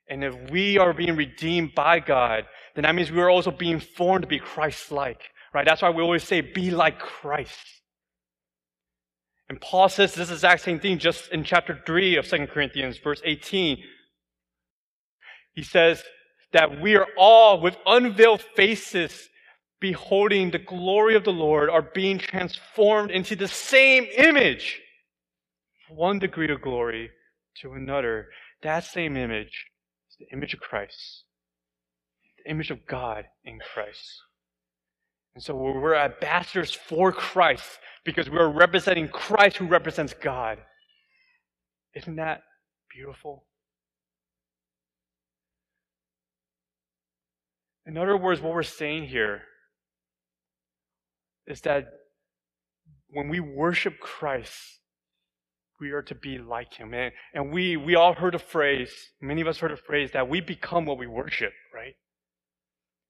And 0.10 0.26
if 0.26 0.52
we 0.52 0.78
are 0.78 0.94
being 0.94 1.16
redeemed 1.16 1.74
by 1.74 2.02
God, 2.02 2.44
then 2.76 2.84
that 2.84 2.96
means 2.96 3.12
we 3.12 3.22
are 3.22 3.30
also 3.30 3.52
being 3.52 3.80
formed 3.80 4.24
to 4.24 4.28
be 4.28 4.40
Christ-like. 4.40 5.22
Right? 5.54 5.66
That's 5.66 5.82
why 5.82 5.90
we 5.90 6.04
always 6.04 6.24
say, 6.24 6.42
be 6.42 6.72
like 6.72 7.00
Christ. 7.00 7.58
And 9.50 9.60
Paul 9.60 9.90
says 9.90 10.14
this 10.14 10.30
exact 10.30 10.62
same 10.62 10.80
thing 10.80 11.00
just 11.00 11.32
in 11.32 11.44
chapter 11.44 11.80
3 11.86 12.18
of 12.18 12.28
2 12.28 12.48
Corinthians, 12.48 13.00
verse 13.00 13.22
18. 13.26 13.80
He 15.54 15.64
says 15.64 16.04
that 16.54 16.80
we 16.80 16.96
are 16.96 17.08
all 17.18 17.60
with 17.60 17.76
unveiled 17.86 18.44
faces 18.56 19.30
beholding 19.80 20.52
the 20.52 20.60
glory 20.60 21.16
of 21.16 21.24
the 21.24 21.32
Lord, 21.32 21.70
are 21.70 21.82
being 21.82 22.20
transformed 22.20 23.12
into 23.12 23.36
the 23.36 23.48
same 23.48 24.08
image. 24.18 24.82
One 25.90 26.20
degree 26.20 26.52
of 26.52 26.62
glory 26.62 27.10
to 27.62 27.74
another. 27.74 28.28
That 28.62 28.84
same 28.84 29.16
image 29.16 29.68
is 30.10 30.18
the 30.20 30.36
image 30.36 30.54
of 30.54 30.60
Christ. 30.60 31.24
The 32.44 32.52
image 32.52 32.72
of 32.72 32.86
God 32.86 33.26
in 33.44 33.60
Christ. 33.74 34.22
And 35.40 35.44
so 35.46 35.56
we're 35.56 35.96
ambassadors 35.96 36.74
for 36.74 37.14
Christ 37.14 37.80
because 38.04 38.30
we're 38.30 38.50
representing 38.50 39.08
Christ 39.08 39.56
who 39.56 39.68
represents 39.68 40.14
God. 40.14 40.58
Isn't 41.96 42.18
that 42.18 42.42
beautiful? 42.94 43.46
In 47.86 47.98
other 47.98 48.18
words, 48.18 48.42
what 48.42 48.54
we're 48.54 48.64
saying 48.64 49.06
here 49.06 49.44
is 51.48 51.62
that 51.62 51.86
when 53.08 53.30
we 53.30 53.40
worship 53.40 53.98
Christ, 54.02 54.60
we 55.80 55.92
are 55.92 56.02
to 56.02 56.16
be 56.16 56.38
like 56.38 56.74
him. 56.74 56.94
And, 56.94 57.14
and 57.34 57.54
we, 57.54 57.78
we 57.78 57.96
all 57.96 58.14
heard 58.14 58.36
a 58.36 58.40
phrase, 58.40 58.92
many 59.22 59.40
of 59.40 59.48
us 59.48 59.60
heard 59.60 59.72
a 59.72 59.78
phrase 59.78 60.12
that 60.12 60.28
we 60.28 60.42
become 60.42 60.86
what 60.86 60.98
we 60.98 61.08
worship, 61.08 61.54
right? 61.74 61.94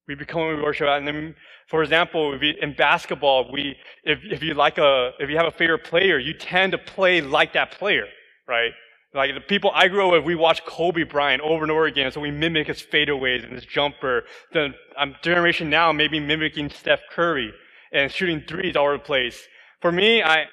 We 0.09 0.15
become 0.15 0.41
what 0.41 0.55
we 0.55 0.61
worship. 0.63 0.87
at. 0.87 0.97
And 0.97 1.07
then, 1.07 1.35
for 1.67 1.83
example, 1.83 2.35
you, 2.43 2.55
in 2.59 2.73
basketball, 2.73 3.51
we, 3.51 3.75
if, 4.03 4.17
if 4.23 4.41
you 4.41 4.55
like 4.55 4.79
a, 4.79 5.11
if 5.19 5.29
you 5.29 5.37
have 5.37 5.45
a 5.45 5.51
favorite 5.51 5.83
player, 5.83 6.17
you 6.17 6.33
tend 6.33 6.71
to 6.71 6.79
play 6.79 7.21
like 7.21 7.53
that 7.53 7.73
player, 7.73 8.07
right? 8.47 8.71
Like 9.13 9.35
the 9.35 9.41
people 9.41 9.69
I 9.71 9.87
grew 9.87 10.07
up 10.07 10.13
with, 10.13 10.23
we 10.23 10.33
watched 10.33 10.65
Kobe 10.65 11.03
Bryant 11.03 11.43
over 11.43 11.63
and 11.63 11.71
over 11.71 11.85
again, 11.85 12.11
so 12.11 12.19
we 12.21 12.31
mimic 12.31 12.65
his 12.65 12.81
fadeaways 12.81 13.43
and 13.43 13.53
his 13.53 13.65
jumper. 13.65 14.23
The 14.51 14.73
um, 14.97 15.15
generation 15.21 15.69
now 15.69 15.91
may 15.91 16.07
be 16.07 16.19
mimicking 16.19 16.71
Steph 16.71 17.01
Curry 17.11 17.53
and 17.93 18.11
shooting 18.11 18.43
threes 18.47 18.75
all 18.75 18.85
over 18.85 18.93
the 18.93 19.03
place. 19.03 19.47
For 19.79 19.91
me, 19.91 20.23
I, 20.23 20.45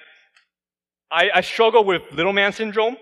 I, 1.09 1.31
I 1.33 1.41
struggle 1.41 1.83
with 1.83 2.03
little 2.11 2.33
man 2.33 2.53
syndrome, 2.53 2.95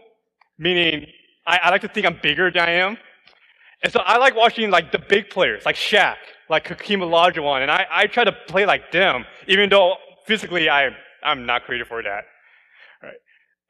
meaning 0.57 1.05
I, 1.45 1.57
I 1.63 1.69
like 1.69 1.81
to 1.81 1.89
think 1.89 2.05
I'm 2.05 2.19
bigger 2.23 2.49
than 2.49 2.61
I 2.61 2.71
am. 2.71 2.97
And 3.83 3.91
so 3.91 3.99
I 3.99 4.17
like 4.17 4.37
watching 4.37 4.71
like 4.71 4.93
the 4.93 4.99
big 4.99 5.29
players, 5.29 5.65
like 5.65 5.75
Shaq, 5.75 6.15
like 6.49 6.67
Hakeem 6.67 6.99
Olajuwon, 6.99 7.61
and 7.61 7.71
I, 7.71 7.85
I 7.91 8.07
try 8.07 8.23
to 8.23 8.31
play 8.31 8.65
like 8.65 8.91
them, 8.91 9.25
even 9.47 9.69
though 9.69 9.95
physically 10.25 10.69
I, 10.69 10.89
I'm 11.23 11.45
not 11.45 11.63
created 11.65 11.87
for 11.87 12.03
that. 12.03 12.25
Right? 13.01 13.13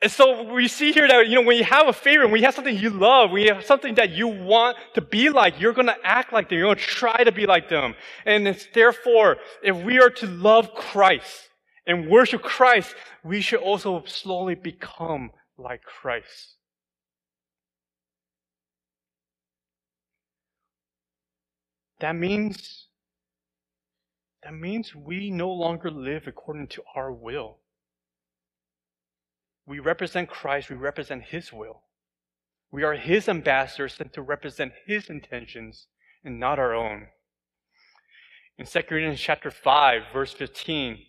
And 0.01 0.11
so 0.11 0.53
we 0.53 0.67
see 0.67 0.91
here 0.91 1.07
that, 1.07 1.27
you 1.27 1.35
know, 1.35 1.41
when 1.41 1.57
you 1.57 1.63
have 1.63 1.87
a 1.87 1.93
favorite, 1.93 2.29
when 2.29 2.39
you 2.39 2.45
have 2.45 2.55
something 2.55 2.77
you 2.77 2.89
love, 2.89 3.31
when 3.31 3.43
you 3.43 3.53
have 3.53 3.65
something 3.65 3.95
that 3.95 4.11
you 4.11 4.27
want 4.27 4.77
to 4.93 5.01
be 5.01 5.29
like, 5.29 5.59
you're 5.59 5.73
going 5.73 5.87
to 5.87 5.97
act 6.03 6.33
like 6.33 6.49
them. 6.49 6.57
You're 6.59 6.67
going 6.67 6.77
to 6.77 6.83
try 6.83 7.23
to 7.23 7.31
be 7.31 7.45
like 7.45 7.69
them. 7.69 7.95
And 8.25 8.47
it's 8.47 8.67
therefore, 8.73 9.37
if 9.63 9.75
we 9.77 9.99
are 9.99 10.09
to 10.09 10.27
love 10.27 10.73
Christ 10.75 11.49
and 11.87 12.09
worship 12.09 12.41
Christ, 12.41 12.93
we 13.23 13.41
should 13.41 13.61
also 13.61 14.03
slowly 14.05 14.55
become 14.55 15.31
like 15.57 15.81
Christ. 15.83 16.55
That 21.99 22.15
means, 22.15 22.87
that 24.43 24.53
means 24.53 24.93
we 24.93 25.29
no 25.29 25.49
longer 25.49 25.89
live 25.89 26.27
according 26.27 26.67
to 26.67 26.83
our 26.95 27.11
will. 27.11 27.57
We 29.65 29.79
represent 29.79 30.29
Christ, 30.29 30.69
we 30.69 30.75
represent 30.75 31.23
His 31.23 31.53
will. 31.53 31.81
We 32.71 32.83
are 32.83 32.93
His 32.93 33.29
ambassadors 33.29 33.95
sent 33.95 34.13
to 34.13 34.21
represent 34.21 34.73
His 34.85 35.09
intentions 35.09 35.87
and 36.23 36.39
not 36.39 36.59
our 36.59 36.73
own. 36.73 37.07
In 38.57 38.65
2 38.65 38.83
Corinthians 38.83 39.19
chapter 39.19 39.51
5, 39.51 40.01
verse 40.13 40.33
15, 40.33 40.99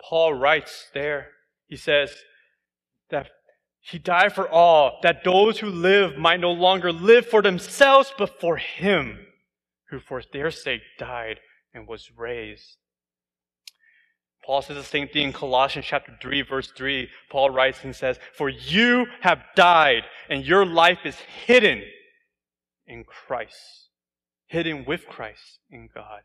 Paul 0.00 0.34
writes 0.34 0.88
there, 0.94 1.28
he 1.66 1.76
says 1.76 2.14
that 3.10 3.28
he 3.80 3.98
died 3.98 4.32
for 4.32 4.48
all, 4.48 4.98
that 5.02 5.24
those 5.24 5.58
who 5.58 5.68
live 5.68 6.16
might 6.16 6.40
no 6.40 6.52
longer 6.52 6.92
live 6.92 7.26
for 7.26 7.42
themselves, 7.42 8.12
but 8.16 8.40
for 8.40 8.56
him 8.56 9.18
who 9.92 10.00
for 10.00 10.22
their 10.32 10.50
sake 10.50 10.80
died 10.98 11.38
and 11.74 11.86
was 11.86 12.10
raised. 12.16 12.78
Paul 14.42 14.62
says 14.62 14.76
the 14.76 14.82
same 14.82 15.06
thing 15.06 15.24
in 15.24 15.32
Colossians 15.34 15.86
chapter 15.86 16.16
3, 16.20 16.42
verse 16.42 16.72
3. 16.74 17.08
Paul 17.30 17.50
writes 17.50 17.84
and 17.84 17.94
says, 17.94 18.18
For 18.36 18.48
you 18.48 19.06
have 19.20 19.42
died, 19.54 20.04
and 20.30 20.44
your 20.44 20.64
life 20.64 21.00
is 21.04 21.16
hidden 21.46 21.82
in 22.86 23.04
Christ, 23.04 23.90
hidden 24.46 24.86
with 24.86 25.06
Christ 25.06 25.60
in 25.70 25.90
God. 25.94 26.22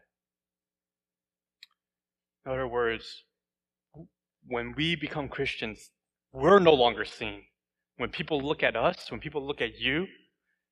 In 2.45 2.53
other 2.53 2.67
words, 2.67 3.24
when 4.47 4.74
we 4.77 4.95
become 4.95 5.27
Christians, 5.27 5.91
we're 6.31 6.59
no 6.59 6.74
longer 6.74 7.03
seen. 7.03 7.43
When 7.97 8.09
people 8.12 8.41
look 8.41 8.63
at 8.63 8.77
us, 8.77 9.12
when 9.12 9.19
people 9.19 9.45
look 9.45 9.59
at 9.59 9.77
you, 9.77 10.07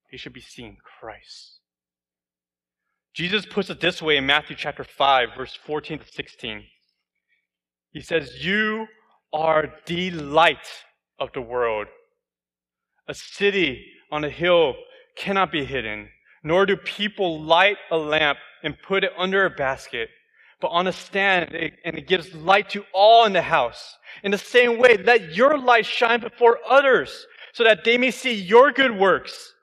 they 0.09 0.17
should 0.17 0.33
be 0.33 0.41
seeing 0.41 0.77
Christ. 0.99 1.59
Jesus 3.15 3.45
puts 3.45 3.69
it 3.69 3.79
this 3.79 4.01
way 4.01 4.17
in 4.17 4.25
Matthew 4.25 4.57
chapter 4.57 4.84
5, 4.84 5.29
verse 5.38 5.57
14 5.65 6.00
to 6.00 6.05
16. 6.05 6.63
He 7.91 8.01
says, 8.01 8.43
You 8.43 8.88
are 9.31 9.74
the 9.86 10.12
light 10.12 10.67
of 11.17 11.29
the 11.34 11.41
world. 11.41 11.88
A 13.07 13.13
city 13.13 13.86
on 14.12 14.25
a 14.25 14.29
hill 14.29 14.75
cannot 15.15 15.50
be 15.50 15.63
hidden, 15.63 16.10
nor 16.43 16.65
do 16.65 16.75
people 16.75 17.41
light 17.41 17.77
a 17.89 17.98
lamp 17.98 18.38
and 18.63 18.75
put 18.86 19.05
it 19.05 19.12
under 19.17 19.45
a 19.45 19.50
basket 19.50 20.10
but 20.62 20.69
on 20.69 20.88
a 20.88 20.91
stand, 20.91 21.53
and 21.53 21.98
it 21.98 22.07
gives 22.07 22.34
light 22.34 22.69
to 22.69 22.84
all 22.93 23.25
in 23.25 23.34
the 23.34 23.41
house. 23.41 23.98
In 24.24 24.31
the 24.31 24.38
same 24.38 24.79
way, 24.79 24.98
let 24.98 25.36
your 25.36 25.57
light 25.57 25.86
shine 25.86 26.22
before 26.22 26.60
others, 26.67 27.27
so 27.53 27.63
that 27.63 27.84
they 27.84 27.98
may 27.98 28.10
see 28.10 28.34
your 28.34 28.72
good 28.72 28.98
works 28.98 29.53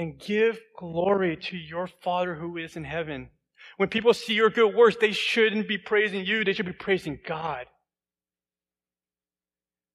and 0.00 0.18
give 0.18 0.58
glory 0.78 1.36
to 1.36 1.58
your 1.58 1.86
Father 1.86 2.34
who 2.34 2.56
is 2.56 2.74
in 2.74 2.84
heaven. 2.84 3.28
When 3.76 3.90
people 3.90 4.14
see 4.14 4.32
your 4.32 4.48
good 4.48 4.74
works, 4.74 4.96
they 4.98 5.12
shouldn't 5.12 5.68
be 5.68 5.76
praising 5.76 6.24
you, 6.24 6.42
they 6.42 6.54
should 6.54 6.64
be 6.64 6.72
praising 6.72 7.18
God. 7.26 7.66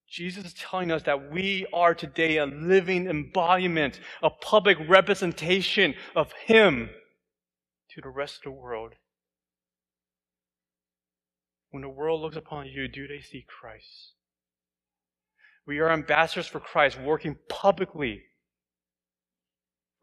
Jesus 0.08 0.46
is 0.46 0.54
telling 0.54 0.92
us 0.92 1.02
that 1.04 1.32
we 1.32 1.66
are 1.74 1.96
today 1.96 2.38
a 2.38 2.46
living 2.46 3.08
embodiment, 3.08 4.00
a 4.22 4.30
public 4.30 4.78
representation 4.88 5.96
of 6.16 6.32
Him 6.34 6.92
to 7.90 8.02
the 8.02 8.10
rest 8.10 8.38
of 8.38 8.44
the 8.44 8.52
world. 8.52 8.94
When 11.72 11.82
the 11.82 11.90
world 11.90 12.22
looks 12.22 12.38
upon 12.38 12.68
you, 12.68 12.88
do 12.88 13.08
they 13.08 13.22
see 13.22 13.44
Christ? 13.60 14.14
We 15.66 15.80
are 15.80 15.90
ambassadors 15.90 16.46
for 16.46 16.60
Christ, 16.60 17.00
working 17.02 17.38
publicly 17.50 18.22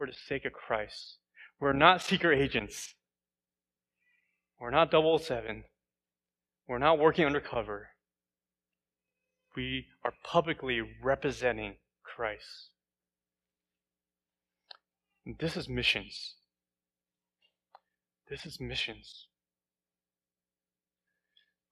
for 0.02 0.06
the 0.06 0.18
sake 0.26 0.44
of 0.44 0.52
Christ. 0.52 1.18
We're 1.60 1.72
not 1.72 2.02
secret 2.02 2.36
agents. 2.36 2.96
We're 4.58 4.72
not 4.72 4.90
double 4.90 5.16
seven. 5.20 5.62
We're 6.66 6.78
not 6.78 6.98
working 6.98 7.24
undercover. 7.24 7.90
We 9.54 9.86
are 10.04 10.14
publicly 10.24 10.80
representing 11.04 11.76
Christ. 12.02 12.70
And 15.24 15.36
this 15.38 15.56
is 15.56 15.68
missions. 15.68 16.34
This 18.28 18.44
is 18.44 18.58
missions. 18.58 19.28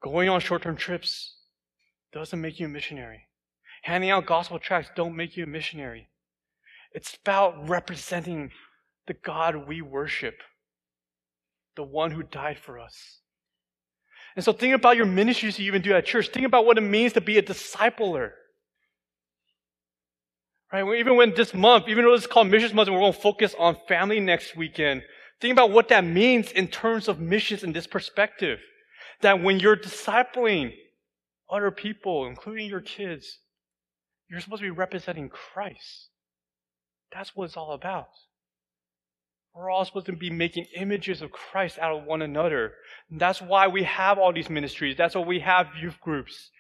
Going 0.01 0.29
on 0.29 0.39
short 0.39 0.63
term 0.63 0.77
trips 0.77 1.35
doesn't 2.13 2.41
make 2.41 2.61
you 2.61 2.67
a 2.67 2.69
missionary. 2.69 3.27
Handing 3.83 4.11
out 4.11 4.27
gospel 4.27 4.61
tracts 4.61 4.93
don't 4.95 5.17
make 5.17 5.37
you 5.37 5.43
a 5.43 5.49
missionary. 5.49 6.10
It's 6.93 7.17
about 7.23 7.69
representing 7.69 8.51
the 9.07 9.15
God 9.15 9.69
we 9.69 9.81
worship, 9.81 10.35
the 11.77 11.83
one 11.83 12.11
who 12.11 12.23
died 12.23 12.59
for 12.59 12.79
us. 12.79 13.21
And 14.37 14.45
so 14.45 14.53
think 14.53 14.75
about 14.75 14.97
your 14.97 15.07
ministries 15.07 15.59
you 15.59 15.67
even 15.67 15.83
do 15.83 15.95
at 15.95 16.07
church. 16.07 16.29
Think 16.29 16.47
about 16.47 16.67
what 16.67 16.79
it 16.79 16.83
means 16.83 17.15
to 17.15 17.21
be 17.21 17.39
a 17.39 17.43
discipler. 17.43 18.31
Right? 20.73 20.99
Even 20.99 21.17
when 21.17 21.35
this 21.35 21.53
month, 21.53 21.89
even 21.89 22.05
though 22.05 22.15
it's 22.15 22.27
called 22.27 22.47
Missions 22.47 22.73
Month 22.73 22.89
and 22.89 22.97
we're 22.97 23.03
going 23.03 23.13
to 23.13 23.21
focus 23.21 23.55
on 23.59 23.77
family 23.89 24.21
next 24.21 24.57
weekend, 24.57 25.03
think 25.41 25.53
about 25.53 25.73
what 25.73 25.89
that 25.89 26.05
means 26.05 26.53
in 26.53 26.69
terms 26.69 27.09
of 27.09 27.19
missions 27.19 27.65
in 27.65 27.73
this 27.73 27.89
perspective 27.89 28.61
that 29.21 29.43
when 29.43 29.59
you're 29.59 29.77
discipling 29.77 30.73
other 31.51 31.71
people, 31.71 32.27
including 32.27 32.69
your 32.69 32.81
kids, 32.81 33.41
you're 34.29 34.41
supposed 34.41 34.63
to 34.63 34.67
be 34.67 34.71
representing 34.71 35.29
Christ. 35.29 36.10
That's 37.13 37.35
what 37.35 37.47
it's 37.47 37.57
all 37.57 37.73
about. 37.73 38.09
We're 39.55 39.71
all 39.71 39.85
supposed 39.85 40.07
to 40.07 40.13
be 40.13 40.31
making 40.31 40.67
images 40.77 41.23
of 41.23 41.33
Christ 41.33 41.79
out 41.79 41.97
of 41.97 42.05
one 42.05 42.23
another. 42.23 42.75
And 43.11 43.21
that's 43.21 43.43
why 43.43 43.67
we 43.67 43.83
have 43.83 44.19
all 44.19 44.33
these 44.33 44.49
ministries. 44.49 44.97
That's 44.97 45.17
why 45.17 45.23
we 45.23 45.41
have 45.41 45.67
youth 45.81 46.01
groups. 46.01 46.51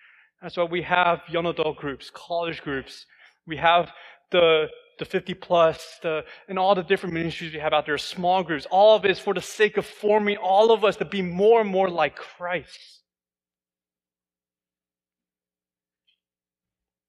That's 0.43 0.57
why 0.57 0.65
we 0.65 0.83
have 0.83 1.21
young 1.29 1.47
adult 1.47 1.77
groups, 1.77 2.11
college 2.13 2.63
groups. 2.63 3.07
We 3.47 3.59
have 3.59 3.93
the 4.31 4.69
the 5.01 5.05
50 5.07 5.33
plus, 5.35 5.99
the, 6.03 6.25
and 6.47 6.59
all 6.59 6.75
the 6.75 6.83
different 6.83 7.15
ministries 7.15 7.55
we 7.55 7.59
have 7.59 7.73
out 7.73 7.87
there, 7.87 7.97
small 7.97 8.45
groups, 8.45 8.67
all 8.71 8.95
of 8.95 9.05
it 9.07 9.11
is 9.11 9.19
for 9.19 9.33
the 9.33 9.41
sake 9.41 9.79
of 9.79 9.87
forming 9.87 10.37
all 10.37 10.71
of 10.71 10.85
us 10.85 10.97
to 10.97 11.07
be 11.07 11.23
more 11.23 11.63
and 11.63 11.71
more 11.71 11.89
like 11.89 12.15
Christ. 12.17 13.00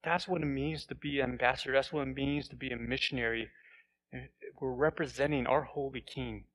That's 0.03 0.27
what 0.27 0.41
it 0.41 0.45
means 0.45 0.85
to 0.85 0.95
be 0.95 1.19
an 1.19 1.31
ambassador. 1.31 1.73
That's 1.73 1.93
what 1.93 2.07
it 2.07 2.15
means 2.15 2.47
to 2.49 2.55
be 2.55 2.71
a 2.71 2.77
missionary. 2.77 3.49
We're 4.59 4.73
representing 4.73 5.45
our 5.47 5.61
holy 5.61 6.01
king. 6.01 6.45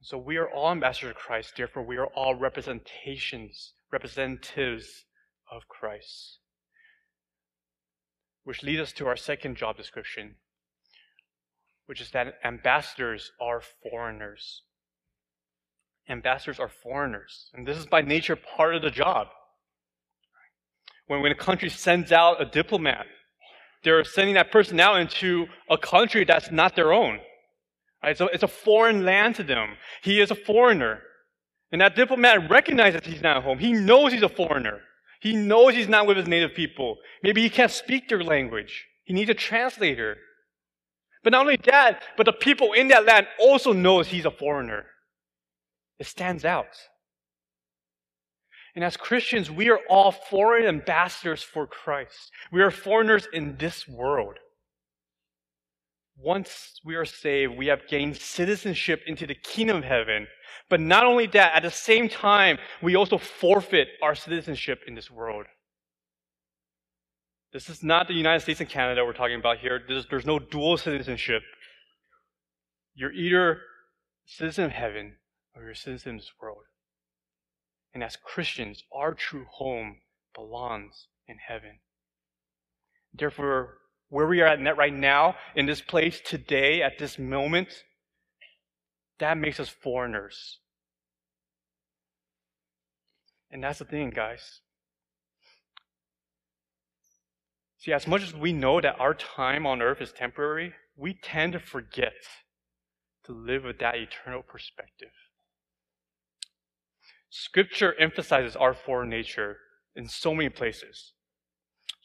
So 0.00 0.16
we 0.16 0.38
are 0.38 0.48
all 0.48 0.70
ambassadors 0.70 1.10
of 1.10 1.16
Christ, 1.16 1.54
therefore 1.56 1.82
we 1.82 1.98
are 1.98 2.06
all 2.06 2.34
representations, 2.34 3.74
representatives 3.92 5.04
of 5.50 5.68
Christ. 5.68 6.38
Which 8.44 8.62
leads 8.62 8.80
us 8.80 8.92
to 8.92 9.06
our 9.06 9.16
second 9.16 9.56
job 9.56 9.76
description, 9.76 10.36
which 11.84 12.00
is 12.00 12.10
that 12.12 12.38
ambassadors 12.42 13.32
are 13.38 13.60
foreigners. 13.60 14.62
Ambassadors 16.08 16.58
are 16.58 16.68
foreigners. 16.68 17.50
And 17.54 17.66
this 17.66 17.76
is 17.76 17.86
by 17.86 18.00
nature 18.00 18.36
part 18.36 18.74
of 18.74 18.82
the 18.82 18.90
job. 18.90 19.28
When, 21.06 21.22
when 21.22 21.32
a 21.32 21.36
country 21.36 21.68
sends 21.68 22.12
out 22.12 22.40
a 22.40 22.44
diplomat, 22.44 23.06
they're 23.84 24.04
sending 24.04 24.34
that 24.34 24.50
person 24.50 24.80
out 24.80 25.00
into 25.00 25.46
a 25.70 25.78
country 25.78 26.24
that's 26.24 26.50
not 26.50 26.76
their 26.76 26.92
own. 26.92 27.18
Right? 28.02 28.16
So 28.16 28.28
it's 28.28 28.42
a 28.42 28.48
foreign 28.48 29.04
land 29.04 29.36
to 29.36 29.42
them. 29.42 29.76
He 30.02 30.20
is 30.20 30.30
a 30.30 30.34
foreigner. 30.34 31.00
And 31.72 31.80
that 31.80 31.96
diplomat 31.96 32.50
recognizes 32.50 33.02
he's 33.04 33.22
not 33.22 33.38
at 33.38 33.42
home. 33.42 33.58
He 33.58 33.72
knows 33.72 34.12
he's 34.12 34.22
a 34.22 34.28
foreigner. 34.28 34.80
He 35.20 35.34
knows 35.34 35.74
he's 35.74 35.88
not 35.88 36.06
with 36.06 36.16
his 36.16 36.28
native 36.28 36.54
people. 36.54 36.96
Maybe 37.22 37.42
he 37.42 37.50
can't 37.50 37.72
speak 37.72 38.08
their 38.08 38.22
language. 38.22 38.86
He 39.04 39.12
needs 39.12 39.30
a 39.30 39.34
translator. 39.34 40.16
But 41.24 41.32
not 41.32 41.40
only 41.42 41.58
that, 41.66 42.02
but 42.16 42.24
the 42.24 42.32
people 42.32 42.72
in 42.72 42.88
that 42.88 43.04
land 43.04 43.26
also 43.40 43.72
knows 43.72 44.06
he's 44.06 44.24
a 44.24 44.30
foreigner. 44.30 44.86
It 45.98 46.06
stands 46.06 46.44
out. 46.44 46.76
And 48.74 48.84
as 48.84 48.96
Christians, 48.96 49.50
we 49.50 49.70
are 49.70 49.80
all 49.88 50.12
foreign 50.12 50.66
ambassadors 50.66 51.42
for 51.42 51.66
Christ. 51.66 52.30
We 52.52 52.62
are 52.62 52.70
foreigners 52.70 53.26
in 53.32 53.56
this 53.56 53.88
world. 53.88 54.36
Once 56.16 56.80
we 56.84 56.94
are 56.94 57.04
saved, 57.04 57.56
we 57.56 57.68
have 57.68 57.88
gained 57.88 58.16
citizenship 58.16 59.02
into 59.06 59.26
the 59.26 59.34
kingdom 59.34 59.78
of 59.78 59.84
heaven. 59.84 60.26
But 60.68 60.80
not 60.80 61.04
only 61.04 61.26
that, 61.28 61.54
at 61.54 61.62
the 61.62 61.70
same 61.70 62.08
time, 62.08 62.58
we 62.82 62.94
also 62.96 63.18
forfeit 63.18 63.88
our 64.02 64.14
citizenship 64.14 64.82
in 64.86 64.94
this 64.94 65.10
world. 65.10 65.46
This 67.52 67.68
is 67.68 67.82
not 67.82 68.08
the 68.08 68.14
United 68.14 68.40
States 68.40 68.60
and 68.60 68.68
Canada 68.68 69.04
we're 69.04 69.12
talking 69.12 69.38
about 69.38 69.58
here. 69.58 69.80
There's, 69.88 70.06
there's 70.10 70.26
no 70.26 70.38
dual 70.38 70.76
citizenship. 70.76 71.42
You're 72.94 73.12
either 73.12 73.60
citizen 74.26 74.66
of 74.66 74.72
heaven 74.72 75.14
of 75.60 76.16
this 76.16 76.32
world. 76.40 76.64
And 77.94 78.02
as 78.02 78.16
Christians, 78.16 78.84
our 78.92 79.14
true 79.14 79.46
home 79.50 79.96
belongs 80.34 81.08
in 81.26 81.36
heaven. 81.46 81.80
Therefore, 83.12 83.78
where 84.08 84.26
we 84.26 84.40
are 84.40 84.46
at 84.46 84.76
right 84.76 84.92
now, 84.92 85.36
in 85.54 85.66
this 85.66 85.80
place 85.80 86.20
today, 86.24 86.82
at 86.82 86.98
this 86.98 87.18
moment, 87.18 87.84
that 89.18 89.36
makes 89.36 89.58
us 89.58 89.68
foreigners. 89.68 90.58
And 93.50 93.64
that's 93.64 93.78
the 93.78 93.84
thing, 93.84 94.10
guys. 94.10 94.60
See, 97.78 97.92
as 97.92 98.06
much 98.06 98.22
as 98.22 98.34
we 98.34 98.52
know 98.52 98.80
that 98.80 98.98
our 98.98 99.14
time 99.14 99.66
on 99.66 99.82
earth 99.82 100.00
is 100.00 100.12
temporary, 100.12 100.74
we 100.96 101.14
tend 101.14 101.52
to 101.52 101.60
forget 101.60 102.14
to 103.24 103.32
live 103.32 103.64
with 103.64 103.78
that 103.78 103.96
eternal 103.96 104.42
perspective. 104.42 105.12
Scripture 107.30 107.94
emphasizes 107.98 108.56
our 108.56 108.74
foreign 108.74 109.10
nature 109.10 109.56
in 109.96 110.08
so 110.08 110.34
many 110.34 110.48
places. 110.48 111.12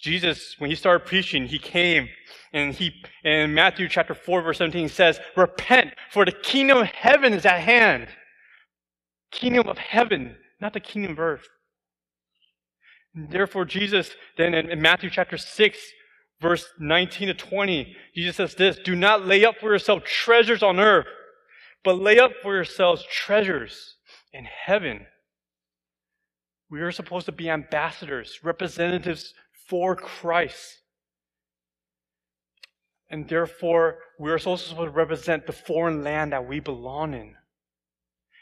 Jesus, 0.01 0.55
when 0.59 0.69
he 0.69 0.75
started 0.75 1.07
preaching, 1.07 1.45
he 1.45 1.59
came 1.59 2.09
and 2.51 2.73
he, 2.73 2.91
in 3.23 3.53
Matthew 3.53 3.87
chapter 3.87 4.13
4 4.13 4.41
verse 4.41 4.57
17 4.57 4.81
he 4.83 4.87
says, 4.89 5.19
repent 5.37 5.93
for 6.11 6.25
the 6.25 6.31
kingdom 6.31 6.79
of 6.79 6.87
heaven 6.87 7.33
is 7.33 7.45
at 7.45 7.61
hand. 7.61 8.07
Kingdom 9.31 9.69
of 9.69 9.77
heaven, 9.77 10.35
not 10.59 10.73
the 10.73 10.81
kingdom 10.81 11.13
of 11.13 11.19
earth. 11.19 11.47
Therefore, 13.15 13.63
Jesus, 13.63 14.11
then 14.37 14.53
in, 14.53 14.69
in 14.69 14.81
Matthew 14.81 15.09
chapter 15.09 15.37
6, 15.37 15.77
verse 16.41 16.65
19 16.79 17.29
to 17.29 17.33
20, 17.33 17.95
Jesus 18.15 18.35
says 18.35 18.55
this, 18.55 18.77
do 18.83 18.95
not 18.95 19.25
lay 19.25 19.45
up 19.45 19.55
for 19.59 19.71
yourself 19.71 20.03
treasures 20.03 20.61
on 20.61 20.79
earth, 20.79 21.07
but 21.83 21.99
lay 21.99 22.19
up 22.19 22.31
for 22.41 22.55
yourselves 22.55 23.05
treasures 23.09 23.95
in 24.33 24.45
heaven. 24.45 25.05
We 26.73 26.81
are 26.81 26.91
supposed 26.91 27.27
to 27.27 27.31
be 27.31 27.51
ambassadors, 27.51 28.39
representatives 28.41 29.35
for 29.69 29.95
Christ. 29.95 30.79
And 33.11 33.29
therefore, 33.29 33.99
we 34.19 34.31
are 34.31 34.39
also 34.39 34.55
supposed 34.55 34.87
to 34.87 34.89
represent 34.89 35.45
the 35.45 35.53
foreign 35.53 36.03
land 36.03 36.31
that 36.33 36.47
we 36.47 36.59
belong 36.59 37.13
in. 37.13 37.35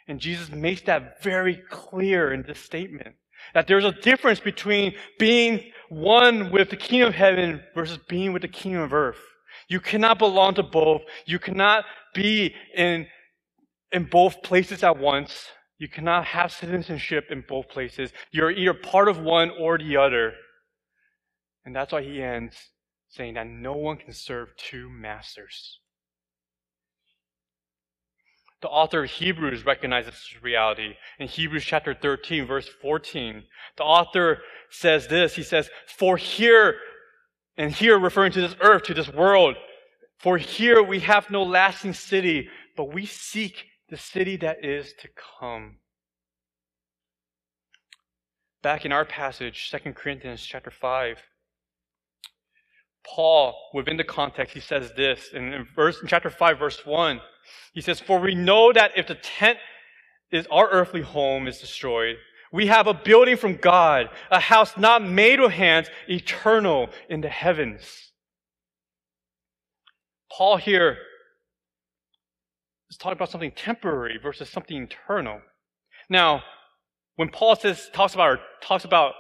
And 0.08 0.22
Jesus 0.22 0.50
makes 0.50 0.82
that 0.84 1.22
very 1.22 1.62
clear 1.70 2.32
in 2.32 2.44
this 2.44 2.60
statement. 2.60 3.16
That 3.54 3.68
there's 3.68 3.84
a 3.84 3.92
difference 3.92 4.40
between 4.40 4.96
being 5.20 5.70
one 5.90 6.54
with 6.54 6.70
the 6.70 6.78
kingdom 6.78 7.10
of 7.10 7.16
heaven 7.16 7.62
versus 7.76 8.00
being 8.08 8.32
with 8.32 8.44
the 8.44 8.48
kingdom 8.48 8.82
of 8.82 8.94
earth. 8.94 9.20
You 9.68 9.82
cannot 9.82 10.20
belong 10.20 10.54
to 10.54 10.64
both. 10.64 11.02
You 11.26 11.38
cannot 11.38 11.84
be 12.14 12.56
in, 12.78 13.08
in 13.92 14.06
both 14.06 14.42
places 14.42 14.84
at 14.84 14.98
once. 14.98 15.48
You 15.82 15.88
cannot 15.88 16.26
have 16.26 16.52
citizenship 16.52 17.32
in 17.32 17.44
both 17.50 17.68
places. 17.70 18.14
You're 18.30 18.52
either 18.52 18.76
part 18.76 19.08
of 19.08 19.20
one 19.20 19.50
or 19.60 19.80
the 19.80 19.98
other. 19.98 20.34
And 21.66 21.76
that's 21.76 21.92
why 21.92 22.04
he 22.04 22.22
ends 22.22 22.56
saying 23.10 23.34
that 23.34 23.48
no 23.48 23.74
one 23.74 23.98
can 23.98 24.14
serve 24.14 24.50
two 24.58 24.92
masters. 24.92 25.80
The 28.62 28.68
author 28.68 29.06
of 29.06 29.10
Hebrews 29.10 29.66
recognizes 29.66 30.12
this 30.12 30.44
reality. 30.44 30.94
In 31.18 31.28
Hebrews 31.28 31.66
chapter 31.66 31.96
13, 31.96 32.46
verse 32.46 32.70
14, 32.84 33.42
the 33.78 33.84
author 33.84 34.38
says 34.70 35.08
this. 35.08 35.34
He 35.34 35.42
says, 35.42 35.72
For 35.88 36.16
here, 36.16 36.76
and 37.58 37.72
here 37.72 37.98
referring 37.98 38.34
to 38.34 38.42
this 38.42 38.56
earth, 38.62 38.84
to 38.84 38.94
this 38.94 39.12
world, 39.12 39.56
for 40.20 40.38
here 40.38 40.84
we 40.84 41.00
have 41.00 41.32
no 41.32 41.42
lasting 41.42 41.94
city, 41.94 42.50
but 42.78 42.94
we 42.94 43.08
seek 43.08 43.66
the 43.92 43.98
city 43.98 44.38
that 44.38 44.64
is 44.64 44.94
to 44.94 45.10
come. 45.40 45.76
Back 48.64 48.86
in 48.86 48.92
our 48.94 49.06
passage, 49.06 49.70
2 49.70 49.92
Corinthians 49.92 50.42
chapter 50.42 50.72
5, 50.72 51.18
Paul, 53.06 53.54
within 53.74 53.98
the 53.98 54.04
context, 54.06 54.54
he 54.54 54.62
says 54.62 54.94
this 54.96 55.32
in, 55.34 55.68
verse 55.76 56.02
in 56.02 56.08
chapter 56.08 56.30
5, 56.30 56.58
verse 56.58 56.86
1. 56.86 57.20
He 57.74 57.82
says, 57.82 58.00
For 58.00 58.20
we 58.20 58.34
know 58.34 58.72
that 58.72 58.92
if 58.96 59.08
the 59.08 59.16
tent 59.16 59.58
is 60.32 60.48
our 60.50 60.70
earthly 60.70 61.02
home 61.02 61.48
is 61.48 61.60
destroyed, 61.60 62.16
we 62.54 62.68
have 62.68 62.88
a 62.88 62.94
building 62.94 63.36
from 63.36 63.58
God, 63.58 64.10
a 64.30 64.40
house 64.40 64.78
not 64.78 65.04
made 65.04 65.40
with 65.42 65.52
hands, 65.52 65.90
eternal 66.08 66.90
in 67.10 67.22
the 67.22 67.30
heavens. 67.30 68.12
Paul 70.32 70.58
here 70.58 70.98
is 72.92 72.98
talking 72.98 73.18
about 73.18 73.32
something 73.32 73.52
temporary 73.52 74.20
versus 74.22 74.50
something 74.50 74.84
eternal. 74.84 75.42
Now, 76.10 76.44
when 77.16 77.30
Paul 77.30 77.56
says 77.56 77.90
talks 77.94 78.14
about 78.14 78.24
our, 78.24 78.40
talks 78.62 78.86
about 78.86 79.14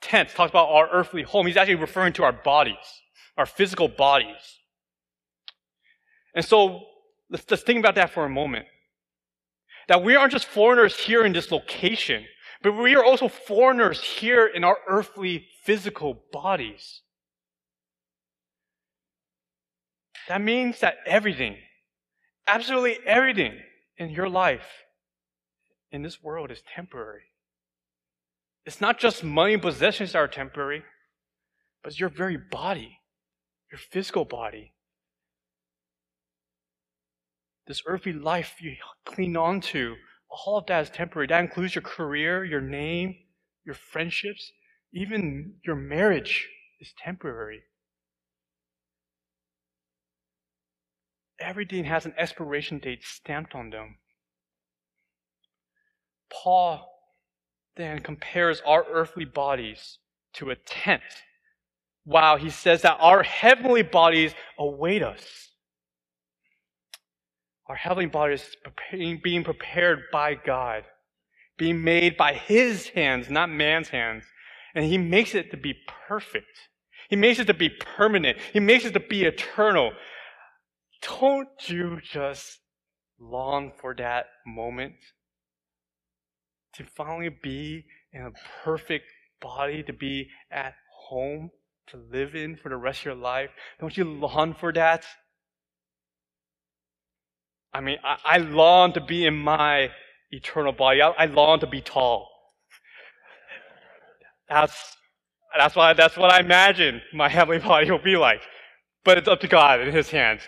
tents, 0.00 0.34
talks 0.34 0.50
about 0.50 0.68
our 0.68 0.88
earthly 0.90 1.22
home, 1.22 1.46
he's 1.46 1.56
actually 1.56 1.76
referring 1.76 2.12
to 2.14 2.24
our 2.24 2.32
bodies 2.32 2.76
our 3.38 3.46
physical 3.46 3.88
bodies. 3.88 4.58
And 6.34 6.44
so 6.44 6.82
let's 7.30 7.44
just 7.44 7.64
think 7.64 7.78
about 7.78 7.94
that 7.94 8.10
for 8.10 8.24
a 8.24 8.28
moment. 8.28 8.66
That 9.86 10.02
we 10.02 10.16
aren't 10.16 10.32
just 10.32 10.44
foreigners 10.44 10.98
here 10.98 11.24
in 11.24 11.32
this 11.32 11.50
location, 11.50 12.26
but 12.62 12.72
we 12.72 12.94
are 12.96 13.04
also 13.04 13.28
foreigners 13.28 14.02
here 14.02 14.46
in 14.46 14.64
our 14.64 14.76
earthly 14.88 15.46
physical 15.62 16.20
bodies. 16.32 17.00
That 20.28 20.42
means 20.42 20.80
that 20.80 20.96
everything, 21.06 21.56
absolutely 22.48 22.98
everything 23.06 23.54
in 23.96 24.10
your 24.10 24.28
life, 24.28 24.66
in 25.92 26.02
this 26.02 26.22
world 26.22 26.50
is 26.50 26.62
temporary. 26.74 27.22
It's 28.66 28.80
not 28.80 28.98
just 28.98 29.22
money 29.22 29.54
and 29.54 29.62
possessions 29.62 30.12
that 30.12 30.18
are 30.18 30.28
temporary, 30.28 30.82
but 31.82 31.98
your 31.98 32.08
very 32.08 32.36
body 32.36 32.98
your 33.70 33.78
physical 33.78 34.24
body. 34.24 34.72
This 37.66 37.82
earthly 37.86 38.12
life 38.12 38.56
you 38.60 38.76
cling 39.04 39.36
on 39.36 39.60
to, 39.60 39.94
all 40.30 40.58
of 40.58 40.66
that 40.66 40.84
is 40.84 40.90
temporary. 40.90 41.26
That 41.26 41.44
includes 41.44 41.74
your 41.74 41.82
career, 41.82 42.44
your 42.44 42.60
name, 42.60 43.14
your 43.64 43.74
friendships, 43.74 44.52
even 44.92 45.54
your 45.64 45.76
marriage 45.76 46.48
is 46.80 46.94
temporary. 47.04 47.62
Everything 51.40 51.84
has 51.84 52.04
an 52.04 52.14
expiration 52.16 52.78
date 52.78 53.04
stamped 53.04 53.54
on 53.54 53.70
them. 53.70 53.96
Paul 56.30 56.88
then 57.76 58.00
compares 58.00 58.60
our 58.66 58.84
earthly 58.90 59.24
bodies 59.24 59.98
to 60.34 60.50
a 60.50 60.56
tent 60.56 61.02
wow, 62.08 62.38
he 62.38 62.48
says 62.50 62.82
that 62.82 62.96
our 63.00 63.22
heavenly 63.22 63.82
bodies 63.82 64.32
await 64.58 65.02
us. 65.02 65.50
Our 67.66 67.76
heavenly 67.76 68.06
bodies 68.06 68.56
being 69.22 69.44
prepared 69.44 70.04
by 70.10 70.34
God, 70.34 70.84
being 71.58 71.84
made 71.84 72.16
by 72.16 72.32
His 72.32 72.88
hands, 72.88 73.28
not 73.28 73.50
man's 73.50 73.90
hands. 73.90 74.24
And 74.74 74.86
He 74.86 74.96
makes 74.96 75.34
it 75.34 75.50
to 75.50 75.58
be 75.58 75.74
perfect. 76.08 76.68
He 77.10 77.16
makes 77.16 77.38
it 77.38 77.46
to 77.46 77.54
be 77.54 77.68
permanent. 77.68 78.38
He 78.54 78.60
makes 78.60 78.86
it 78.86 78.94
to 78.94 79.00
be 79.00 79.24
eternal. 79.24 79.92
Don't 81.02 81.48
you 81.68 82.00
just 82.02 82.60
long 83.18 83.72
for 83.80 83.94
that 83.96 84.26
moment? 84.46 84.94
To 86.74 86.84
finally 86.96 87.30
be 87.42 87.84
in 88.12 88.22
a 88.22 88.32
perfect 88.64 89.06
body, 89.40 89.82
to 89.84 89.92
be 89.92 90.28
at 90.50 90.74
home, 91.08 91.50
to 91.88 91.96
live 92.12 92.34
in 92.34 92.56
for 92.56 92.68
the 92.68 92.76
rest 92.76 93.00
of 93.00 93.04
your 93.06 93.14
life? 93.14 93.50
Don't 93.80 93.96
you 93.96 94.04
long 94.04 94.54
for 94.54 94.72
that? 94.72 95.04
I 97.72 97.80
mean, 97.80 97.98
I, 98.04 98.18
I 98.24 98.38
long 98.38 98.92
to 98.94 99.00
be 99.00 99.26
in 99.26 99.36
my 99.36 99.90
eternal 100.30 100.72
body. 100.72 101.02
I, 101.02 101.10
I 101.10 101.26
long 101.26 101.60
to 101.60 101.66
be 101.66 101.80
tall. 101.80 102.28
That's 104.48 104.96
that's 105.56 105.76
what 105.76 105.96
that's 105.96 106.16
what 106.16 106.32
I 106.32 106.40
imagine 106.40 107.02
my 107.12 107.28
heavenly 107.38 107.60
body 107.60 107.90
will 107.90 107.98
be 107.98 108.16
like. 108.16 108.40
But 109.04 109.18
it's 109.18 109.28
up 109.28 109.40
to 109.40 109.48
God 109.48 109.80
in 109.80 109.92
His 109.92 110.10
hands. 110.10 110.42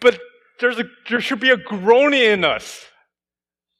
But 0.00 0.18
there's 0.60 0.78
a 0.78 0.84
there 1.08 1.20
should 1.20 1.40
be 1.40 1.50
a 1.50 1.56
groaning 1.56 2.22
in 2.22 2.44
us, 2.44 2.86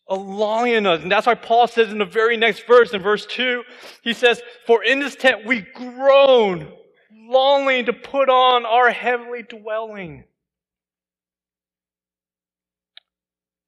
a 0.09 0.15
longing 0.15 0.75
in 0.75 0.87
us, 0.87 1.03
and 1.03 1.11
that's 1.11 1.27
why 1.27 1.35
Paul 1.35 1.67
says 1.67 1.91
in 1.91 1.99
the 1.99 2.05
very 2.05 2.37
next 2.37 2.67
verse, 2.67 2.93
in 2.93 3.03
verse 3.03 3.27
two, 3.27 3.65
he 4.03 4.13
says, 4.13 4.43
"For 4.67 4.83
in 4.83 5.01
this 5.01 5.17
tent 5.17 5.45
we 5.45 5.61
groan, 5.61 6.73
longing 7.13 7.87
to 7.87 7.93
put 7.93 8.29
on 8.29 8.65
our 8.67 8.91
heavenly 8.91 9.43
dwelling." 9.43 10.25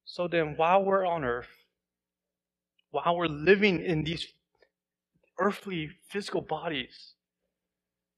So 0.05 0.27
then, 0.27 0.55
while 0.57 0.83
we're 0.83 1.05
on 1.05 1.23
earth, 1.23 1.65
while 2.89 3.15
we're 3.15 3.27
living 3.27 3.83
in 3.83 4.03
these 4.03 4.27
earthly 5.39 5.89
physical 6.09 6.41
bodies, 6.41 7.15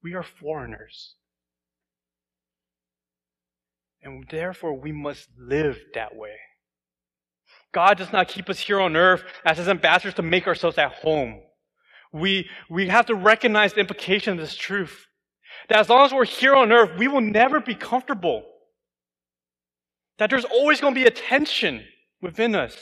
we 0.02 0.14
are 0.14 0.24
foreigners. 0.24 1.14
And 4.04 4.26
therefore, 4.30 4.78
we 4.78 4.92
must 4.92 5.30
live 5.38 5.78
that 5.94 6.14
way. 6.14 6.36
God 7.72 7.96
does 7.96 8.12
not 8.12 8.28
keep 8.28 8.50
us 8.50 8.60
here 8.60 8.78
on 8.78 8.94
earth 8.96 9.24
as 9.44 9.56
his 9.58 9.66
ambassadors 9.66 10.14
to 10.14 10.22
make 10.22 10.46
ourselves 10.46 10.76
at 10.76 10.92
home. 10.92 11.40
We, 12.12 12.48
we 12.70 12.88
have 12.88 13.06
to 13.06 13.14
recognize 13.14 13.72
the 13.72 13.80
implication 13.80 14.34
of 14.34 14.38
this 14.38 14.54
truth. 14.54 15.06
That 15.68 15.78
as 15.80 15.88
long 15.88 16.04
as 16.04 16.12
we're 16.12 16.26
here 16.26 16.54
on 16.54 16.70
earth, 16.70 16.98
we 16.98 17.08
will 17.08 17.22
never 17.22 17.60
be 17.60 17.74
comfortable. 17.74 18.44
That 20.18 20.30
there's 20.30 20.44
always 20.44 20.80
going 20.80 20.94
to 20.94 21.00
be 21.00 21.06
a 21.06 21.10
tension 21.10 21.84
within 22.20 22.54
us. 22.54 22.76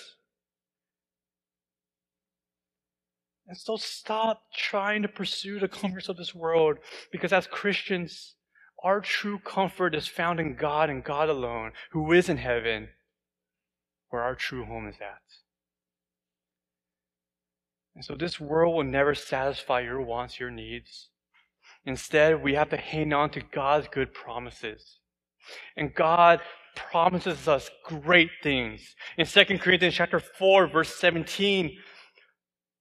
And 3.46 3.56
so 3.56 3.76
stop 3.76 4.42
trying 4.54 5.02
to 5.02 5.08
pursue 5.08 5.60
the 5.60 5.68
comforts 5.68 6.08
of 6.08 6.16
this 6.16 6.34
world 6.34 6.78
because 7.10 7.32
as 7.32 7.46
Christians, 7.46 8.34
our 8.82 9.00
true 9.00 9.38
comfort 9.38 9.94
is 9.94 10.08
found 10.08 10.40
in 10.40 10.56
God 10.56 10.90
and 10.90 11.04
God 11.04 11.28
alone, 11.28 11.72
who 11.92 12.12
is 12.12 12.28
in 12.28 12.38
heaven, 12.38 12.88
where 14.10 14.22
our 14.22 14.34
true 14.34 14.64
home 14.64 14.88
is 14.88 14.96
at. 14.96 15.22
And 17.94 18.04
so 18.04 18.14
this 18.14 18.40
world 18.40 18.74
will 18.74 18.84
never 18.84 19.14
satisfy 19.14 19.80
your 19.80 20.00
wants, 20.00 20.40
your 20.40 20.50
needs. 20.50 21.10
Instead, 21.84 22.42
we 22.42 22.54
have 22.54 22.70
to 22.70 22.76
hang 22.76 23.12
on 23.12 23.30
to 23.30 23.40
God's 23.40 23.88
good 23.88 24.14
promises. 24.14 24.98
And 25.76 25.94
God 25.94 26.40
promises 26.74 27.48
us 27.48 27.70
great 27.84 28.30
things. 28.42 28.94
In 29.18 29.26
2 29.26 29.58
Corinthians 29.58 29.94
chapter 29.94 30.20
4, 30.20 30.68
verse 30.68 30.94
17, 30.96 31.76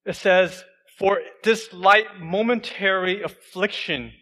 it 0.05 0.15
says, 0.15 0.63
For 0.97 1.19
this 1.43 1.73
light 1.73 2.19
momentary 2.19 3.21
affliction 3.21 4.13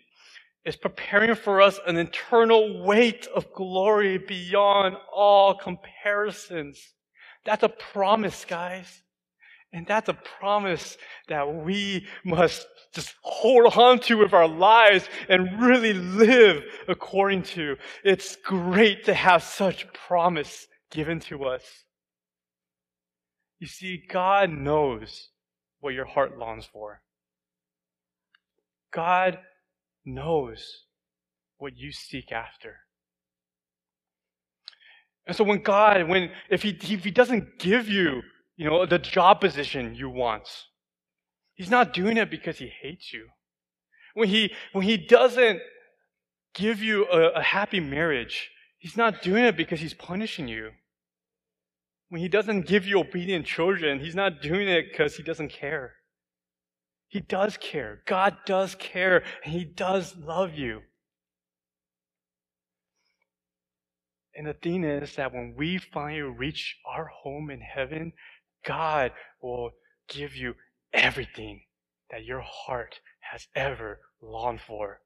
is 0.65 0.75
preparing 0.75 1.35
for 1.35 1.61
us 1.61 1.79
an 1.87 1.97
eternal 1.97 2.83
weight 2.83 3.27
of 3.33 3.51
glory 3.53 4.17
beyond 4.17 4.95
all 5.13 5.55
comparisons. 5.55 6.79
That's 7.45 7.63
a 7.63 7.69
promise, 7.69 8.45
guys. 8.45 9.03
And 9.71 9.85
that's 9.85 10.09
a 10.09 10.13
promise 10.13 10.97
that 11.27 11.53
we 11.63 12.07
must 12.25 12.65
just 12.93 13.13
hold 13.21 13.77
on 13.77 13.99
to 13.99 14.17
with 14.17 14.33
our 14.33 14.47
lives 14.47 15.07
and 15.29 15.61
really 15.61 15.93
live 15.93 16.63
according 16.87 17.43
to. 17.43 17.77
It's 18.03 18.35
great 18.35 19.05
to 19.05 19.13
have 19.13 19.43
such 19.43 19.91
promise 19.93 20.67
given 20.89 21.19
to 21.21 21.45
us. 21.45 21.63
You 23.59 23.67
see, 23.67 24.01
God 24.09 24.49
knows 24.49 25.29
what 25.81 25.93
your 25.93 26.05
heart 26.05 26.37
longs 26.37 26.65
for. 26.65 27.01
God 28.91 29.37
knows 30.05 30.85
what 31.57 31.77
you 31.77 31.91
seek 31.91 32.31
after. 32.31 32.77
And 35.27 35.35
so 35.35 35.43
when 35.43 35.61
God, 35.61 36.07
when, 36.07 36.31
if 36.49 36.63
he, 36.63 36.69
if 36.69 37.03
he 37.03 37.11
doesn't 37.11 37.59
give 37.59 37.87
you 37.87 38.21
you 38.59 38.69
know, 38.69 38.85
the 38.85 38.99
job 38.99 39.39
position 39.39 39.95
you 39.95 40.09
want. 40.09 40.49
He's 41.53 41.69
not 41.71 41.93
doing 41.93 42.17
it 42.17 42.29
because 42.29 42.57
he 42.57 42.67
hates 42.81 43.13
you. 43.13 43.27
When 44.13 44.27
he, 44.27 44.53
when 44.73 44.83
he 44.83 44.97
doesn't 44.97 45.61
give 46.53 46.83
you 46.83 47.05
a, 47.05 47.29
a 47.39 47.41
happy 47.41 47.79
marriage, 47.79 48.51
he's 48.77 48.97
not 48.97 49.21
doing 49.21 49.45
it 49.45 49.55
because 49.55 49.79
he's 49.79 49.93
punishing 49.93 50.49
you. 50.49 50.71
When 52.09 52.19
he 52.19 52.27
doesn't 52.27 52.67
give 52.67 52.85
you 52.85 52.99
obedient 52.99 53.45
children, 53.45 54.01
he's 54.01 54.15
not 54.15 54.41
doing 54.41 54.67
it 54.67 54.87
because 54.91 55.15
he 55.15 55.23
doesn't 55.23 55.53
care. 55.53 55.93
He 57.09 57.19
does 57.19 57.57
care. 57.57 58.01
God 58.05 58.37
does 58.45 58.75
care, 58.75 59.23
and 59.43 59.53
he 59.53 59.65
does 59.65 60.15
love 60.15 60.53
you. 60.53 60.81
And 64.35 64.45
the 64.47 64.53
thing 64.53 64.83
is 64.83 65.15
that 65.15 65.33
when 65.33 65.55
we 65.57 65.79
finally 65.79 66.21
reach 66.21 66.77
our 66.85 67.05
home 67.07 67.49
in 67.49 67.59
heaven, 67.61 68.13
God 68.63 69.11
will 69.41 69.71
give 70.07 70.35
you 70.35 70.53
everything 70.93 71.63
that 72.11 72.25
your 72.25 72.41
heart 72.41 72.99
has 73.19 73.47
ever 73.55 73.99
longed 74.21 74.61
for. 74.61 75.01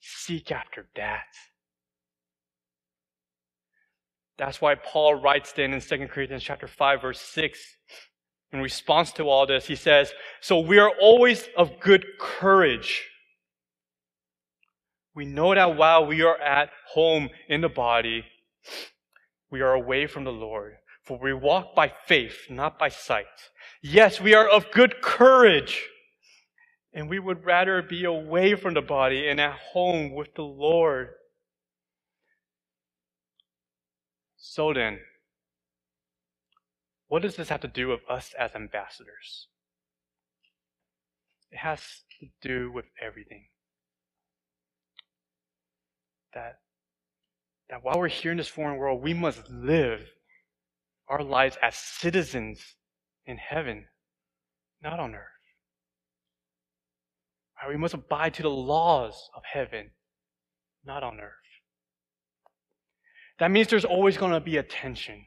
Seek 0.00 0.50
after 0.50 0.88
that. 0.96 1.26
That's 4.36 4.60
why 4.60 4.74
Paul 4.74 5.14
writes 5.14 5.52
then 5.52 5.72
in 5.72 5.80
2 5.80 6.08
Corinthians 6.08 6.42
chapter 6.42 6.68
5 6.68 7.02
verse 7.02 7.20
6 7.20 7.58
in 8.52 8.60
response 8.60 9.12
to 9.12 9.24
all 9.24 9.46
this, 9.46 9.66
he 9.66 9.76
says, 9.76 10.12
So 10.40 10.60
we 10.60 10.78
are 10.78 10.90
always 11.00 11.48
of 11.56 11.80
good 11.80 12.04
courage. 12.18 13.04
We 15.14 15.26
know 15.26 15.54
that 15.54 15.76
while 15.76 16.06
we 16.06 16.22
are 16.22 16.40
at 16.40 16.70
home 16.92 17.28
in 17.48 17.60
the 17.60 17.68
body, 17.68 18.24
we 19.50 19.60
are 19.60 19.74
away 19.74 20.06
from 20.06 20.24
the 20.24 20.32
Lord. 20.32 20.76
For 21.02 21.18
we 21.18 21.32
walk 21.32 21.74
by 21.74 21.92
faith, 22.06 22.36
not 22.50 22.78
by 22.78 22.88
sight. 22.88 23.26
Yes, 23.82 24.20
we 24.20 24.34
are 24.34 24.48
of 24.48 24.70
good 24.70 25.00
courage. 25.00 25.82
And 26.92 27.08
we 27.08 27.18
would 27.18 27.44
rather 27.44 27.82
be 27.82 28.04
away 28.04 28.54
from 28.54 28.74
the 28.74 28.82
body 28.82 29.28
and 29.28 29.40
at 29.40 29.58
home 29.72 30.14
with 30.14 30.34
the 30.34 30.42
Lord. 30.42 31.10
So 34.36 34.72
then, 34.72 34.98
what 37.08 37.22
does 37.22 37.36
this 37.36 37.48
have 37.48 37.60
to 37.62 37.68
do 37.68 37.88
with 37.88 38.00
us 38.08 38.34
as 38.38 38.54
ambassadors? 38.54 39.48
It 41.50 41.58
has 41.58 41.80
to 42.20 42.26
do 42.46 42.70
with 42.70 42.84
everything. 43.02 43.46
That, 46.34 46.58
that 47.70 47.82
while 47.82 47.98
we're 47.98 48.08
here 48.08 48.30
in 48.30 48.36
this 48.36 48.48
foreign 48.48 48.76
world, 48.76 49.02
we 49.02 49.14
must 49.14 49.48
live 49.50 50.00
our 51.08 51.22
lives 51.22 51.56
as 51.62 51.74
citizens 51.74 52.60
in 53.24 53.38
heaven, 53.38 53.86
not 54.82 55.00
on 55.00 55.14
earth. 55.14 55.24
Right, 57.60 57.70
we 57.70 57.78
must 57.78 57.94
abide 57.94 58.34
to 58.34 58.42
the 58.42 58.50
laws 58.50 59.30
of 59.34 59.42
heaven, 59.50 59.90
not 60.84 61.02
on 61.02 61.18
earth. 61.18 61.32
That 63.38 63.50
means 63.50 63.68
there's 63.68 63.84
always 63.84 64.18
going 64.18 64.32
to 64.32 64.40
be 64.40 64.58
a 64.58 64.62
tension. 64.62 65.24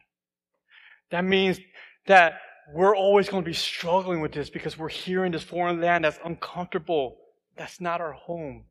That 1.12 1.26
means 1.26 1.60
that 2.08 2.40
we're 2.74 2.96
always 2.96 3.30
going 3.30 3.44
to 3.44 3.50
be 3.50 3.54
struggling 3.54 4.22
with 4.22 4.32
this 4.32 4.50
because 4.50 4.78
we're 4.78 4.90
here 4.90 5.26
in 5.26 5.32
this 5.32 5.44
foreign 5.44 5.82
land 5.82 6.06
that's 6.06 6.20
uncomfortable. 6.24 7.18
That's 7.58 7.82
not 7.82 8.02
our 8.02 8.14
home. 8.14 8.66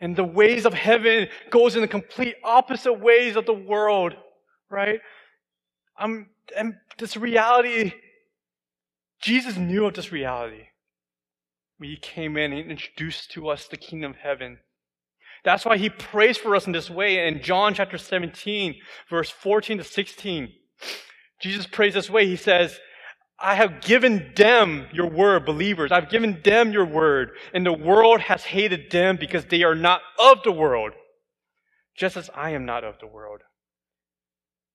And 0.00 0.14
the 0.14 0.24
ways 0.24 0.64
of 0.64 0.74
heaven 0.74 1.28
goes 1.50 1.74
in 1.74 1.82
the 1.82 1.88
complete 1.88 2.36
opposite 2.44 2.94
ways 2.94 3.36
of 3.36 3.46
the 3.46 3.54
world, 3.54 4.14
right? 4.70 5.00
Um, 5.98 6.28
and 6.56 6.74
this 6.98 7.16
reality, 7.16 7.92
Jesus 9.20 9.56
knew 9.56 9.86
of 9.86 9.94
this 9.94 10.12
reality 10.12 10.68
when 11.78 11.90
he 11.90 11.96
came 11.96 12.36
in 12.36 12.52
and 12.52 12.70
introduced 12.70 13.30
to 13.32 13.48
us 13.48 13.66
the 13.66 13.76
kingdom 13.76 14.12
of 14.12 14.16
heaven. 14.18 14.58
That's 15.44 15.64
why 15.64 15.78
he 15.78 15.90
prays 15.90 16.36
for 16.36 16.54
us 16.56 16.66
in 16.66 16.72
this 16.72 16.90
way. 16.90 17.26
In 17.26 17.42
John 17.42 17.74
chapter 17.74 17.98
17, 17.98 18.76
verse 19.08 19.30
14 19.30 19.78
to 19.78 19.84
16, 19.84 20.52
Jesus 21.40 21.66
prays 21.66 21.94
this 21.94 22.10
way. 22.10 22.26
He 22.26 22.36
says, 22.36 22.78
I 23.40 23.54
have 23.54 23.80
given 23.80 24.32
them 24.34 24.86
your 24.92 25.08
word, 25.08 25.46
believers. 25.46 25.92
I've 25.92 26.10
given 26.10 26.40
them 26.42 26.72
your 26.72 26.84
word, 26.84 27.30
and 27.54 27.64
the 27.64 27.72
world 27.72 28.20
has 28.22 28.44
hated 28.44 28.90
them 28.90 29.16
because 29.16 29.44
they 29.44 29.62
are 29.62 29.76
not 29.76 30.00
of 30.18 30.38
the 30.42 30.50
world, 30.50 30.92
just 31.96 32.16
as 32.16 32.28
I 32.34 32.50
am 32.50 32.64
not 32.64 32.82
of 32.82 32.98
the 33.00 33.06
world. 33.06 33.42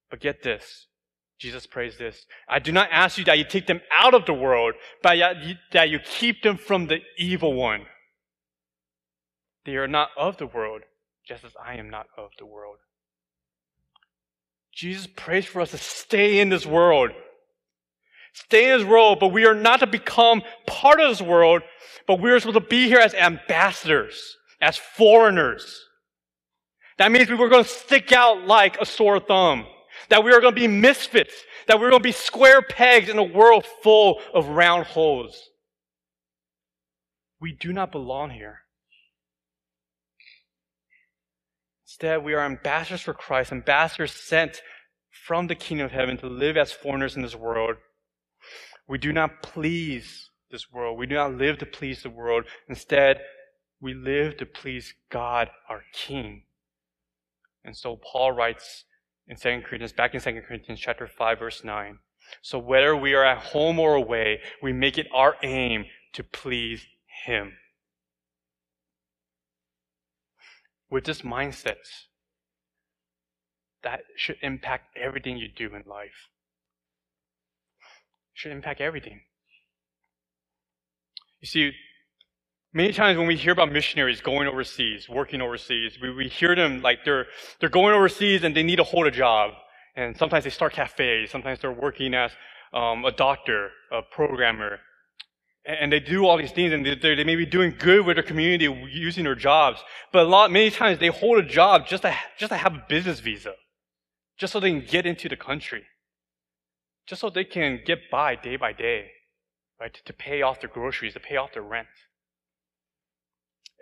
But 0.10 0.22
get 0.22 0.44
this. 0.44 0.88
Jesus 1.40 1.68
prays 1.68 1.98
this. 1.98 2.26
I 2.48 2.60
do 2.60 2.72
not 2.72 2.88
ask 2.90 3.18
you 3.18 3.26
that 3.26 3.38
you 3.38 3.44
take 3.44 3.68
them 3.68 3.82
out 3.92 4.14
of 4.14 4.26
the 4.26 4.34
world, 4.34 4.76
but 5.02 5.18
that 5.74 5.90
you 5.90 6.00
keep 6.00 6.42
them 6.42 6.56
from 6.56 6.88
the 6.88 7.00
evil 7.18 7.54
one. 7.54 7.82
They 9.66 9.76
are 9.76 9.88
not 9.88 10.10
of 10.18 10.38
the 10.38 10.48
world, 10.48 10.84
just 11.28 11.44
as 11.44 11.52
I 11.62 11.76
am 11.76 11.90
not 11.90 12.06
of 12.18 12.30
the 12.40 12.46
world. 12.46 12.78
Jesus 14.74 15.08
prays 15.08 15.46
for 15.46 15.62
us 15.62 15.72
to 15.72 15.78
stay 15.78 16.40
in 16.40 16.50
this 16.50 16.66
world. 16.66 17.12
Stay 18.34 18.72
in 18.72 18.80
this 18.80 18.88
world, 18.88 19.20
but 19.20 19.28
we 19.28 19.46
are 19.46 19.54
not 19.54 19.80
to 19.82 19.88
become 19.88 20.42
part 20.66 21.00
of 21.00 21.10
this 21.10 21.22
world, 21.22 21.62
but 22.08 22.20
we 22.20 22.32
are 22.32 22.40
supposed 22.40 22.56
to 22.56 22.68
be 22.68 22.88
here 22.88 22.98
as 22.98 23.14
ambassadors, 23.14 24.38
as 24.60 24.76
foreigners. 24.78 25.86
That 26.98 27.12
means 27.12 27.30
we 27.30 27.36
were 27.36 27.50
going 27.50 27.64
to 27.64 27.70
stick 27.70 28.12
out 28.12 28.46
like 28.46 28.80
a 28.82 28.86
sore 28.86 29.20
thumb. 29.20 29.68
That 30.10 30.24
we 30.24 30.34
are 30.34 30.42
going 30.42 30.54
to 30.54 30.60
be 30.60 30.68
misfits. 30.68 31.34
That 31.68 31.80
we're 31.80 31.90
going 31.90 32.02
to 32.02 32.08
be 32.08 32.12
square 32.12 32.62
pegs 32.62 33.10
in 33.10 33.18
a 33.18 33.24
world 33.24 33.66
full 33.84 34.20
of 34.34 34.48
round 34.48 34.86
holes. 34.86 35.50
We 37.40 37.52
do 37.52 37.74
not 37.74 37.92
belong 37.92 38.32
here. 38.32 38.63
Instead, 42.04 42.26
we 42.26 42.34
are 42.34 42.46
ambassadors 42.46 43.00
for 43.00 43.14
Christ, 43.14 43.54
ambassadors 43.54 44.12
sent 44.12 44.62
from 45.10 45.48
the 45.48 45.56
kingdom 45.56 45.86
of 45.86 45.94
heaven 45.94 46.18
to 46.18 46.28
live 46.28 46.58
as 46.58 46.74
foreigners 46.74 47.16
in 47.16 47.22
this 47.22 47.34
world. 47.34 47.78
We 48.90 48.98
do 48.98 49.14
not 49.14 49.42
please 49.42 50.30
this 50.52 50.70
world. 50.70 51.00
We 51.00 51.08
do 51.08 51.16
not 51.16 51.36
live 51.36 51.60
to 51.60 51.66
please 51.66 52.04
the 52.04 52.10
world. 52.10 52.44
Instead, 52.68 53.22
we 53.80 53.94
live 53.94 54.36
to 54.36 54.46
please 54.46 54.94
God, 55.10 55.50
our 55.70 55.84
King. 55.94 56.44
And 57.64 57.74
so 57.74 57.98
Paul 58.12 58.34
writes 58.34 58.84
in 59.26 59.38
2 59.38 59.62
Corinthians, 59.62 59.94
back 59.94 60.14
in 60.14 60.20
2 60.20 60.42
Corinthians 60.46 60.82
chapter 60.82 61.08
5, 61.08 61.40
verse 61.40 61.64
9. 61.64 62.00
So 62.42 62.60
whether 62.60 62.98
we 62.98 63.14
are 63.14 63.24
at 63.24 63.38
home 63.38 63.80
or 63.80 63.96
away, 63.96 64.42
we 64.62 64.74
make 64.74 64.98
it 64.98 65.08
our 65.14 65.38
aim 65.42 65.86
to 66.12 66.24
please 66.26 66.86
Him. 67.26 67.54
With 70.90 71.06
this 71.06 71.22
mindset, 71.22 71.76
that 73.84 74.02
should 74.16 74.38
impact 74.42 74.98
everything 74.98 75.38
you 75.38 75.48
do 75.48 75.76
in 75.76 75.84
life. 75.86 76.30
Should 78.34 78.52
impact 78.52 78.82
everything. 78.82 79.22
You 81.42 81.48
see, 81.48 81.72
many 82.74 82.94
times 82.94 83.18
when 83.18 83.28
we 83.28 83.36
hear 83.36 83.54
about 83.54 83.72
missionaries 83.72 84.22
going 84.22 84.48
overseas, 84.48 85.08
working 85.10 85.42
overseas, 85.42 85.98
we, 86.02 86.14
we 86.14 86.28
hear 86.28 86.56
them 86.56 86.82
like 86.82 87.00
they're 87.06 87.28
they're 87.60 87.70
going 87.70 87.94
overseas 87.94 88.44
and 88.44 88.56
they 88.56 88.64
need 88.64 88.78
to 88.78 88.84
hold 88.84 89.08
a 89.08 89.12
job. 89.12 89.52
And 89.96 90.18
sometimes 90.18 90.44
they 90.44 90.50
start 90.50 90.74
cafes, 90.74 91.30
sometimes 91.30 91.60
they're 91.60 91.72
working 91.72 92.16
as 92.16 92.32
um, 92.74 93.06
a 93.06 93.12
doctor, 93.12 93.70
a 93.92 94.02
programmer, 94.02 94.80
and 95.66 95.92
they 95.92 96.00
do 96.00 96.26
all 96.26 96.38
these 96.38 96.52
things 96.52 96.74
and 96.74 96.86
they 96.86 97.24
may 97.24 97.36
be 97.36 97.46
doing 97.46 97.74
good 97.80 98.06
with 98.06 98.18
their 98.18 98.24
community 98.24 98.66
using 98.92 99.24
their 99.24 99.36
jobs 99.36 99.84
but 100.12 100.24
a 100.24 100.28
lot 100.28 100.52
many 100.52 100.70
times 100.70 101.00
they 101.00 101.08
hold 101.08 101.38
a 101.38 101.44
job 101.44 101.88
just 101.88 102.04
to 102.04 102.14
just 102.38 102.52
to 102.52 102.58
have 102.58 102.74
a 102.76 102.86
business 102.90 103.20
visa 103.20 103.54
just 104.38 104.54
so 104.54 104.60
they 104.60 104.72
can 104.72 104.86
get 104.86 105.06
into 105.06 105.30
the 105.30 105.38
country 105.38 105.84
just 107.08 107.22
so 107.22 107.30
they 107.30 107.44
can 107.44 107.80
get 107.86 108.00
by 108.12 108.36
day 108.36 108.56
by 108.56 108.74
day 108.74 109.12
right 109.80 109.94
to, 109.94 110.04
to 110.04 110.14
pay 110.14 110.42
off 110.42 110.60
their 110.60 110.70
groceries 110.70 111.14
to 111.14 111.20
pay 111.20 111.38
off 111.38 111.54
their 111.54 111.64
rent. 111.64 111.88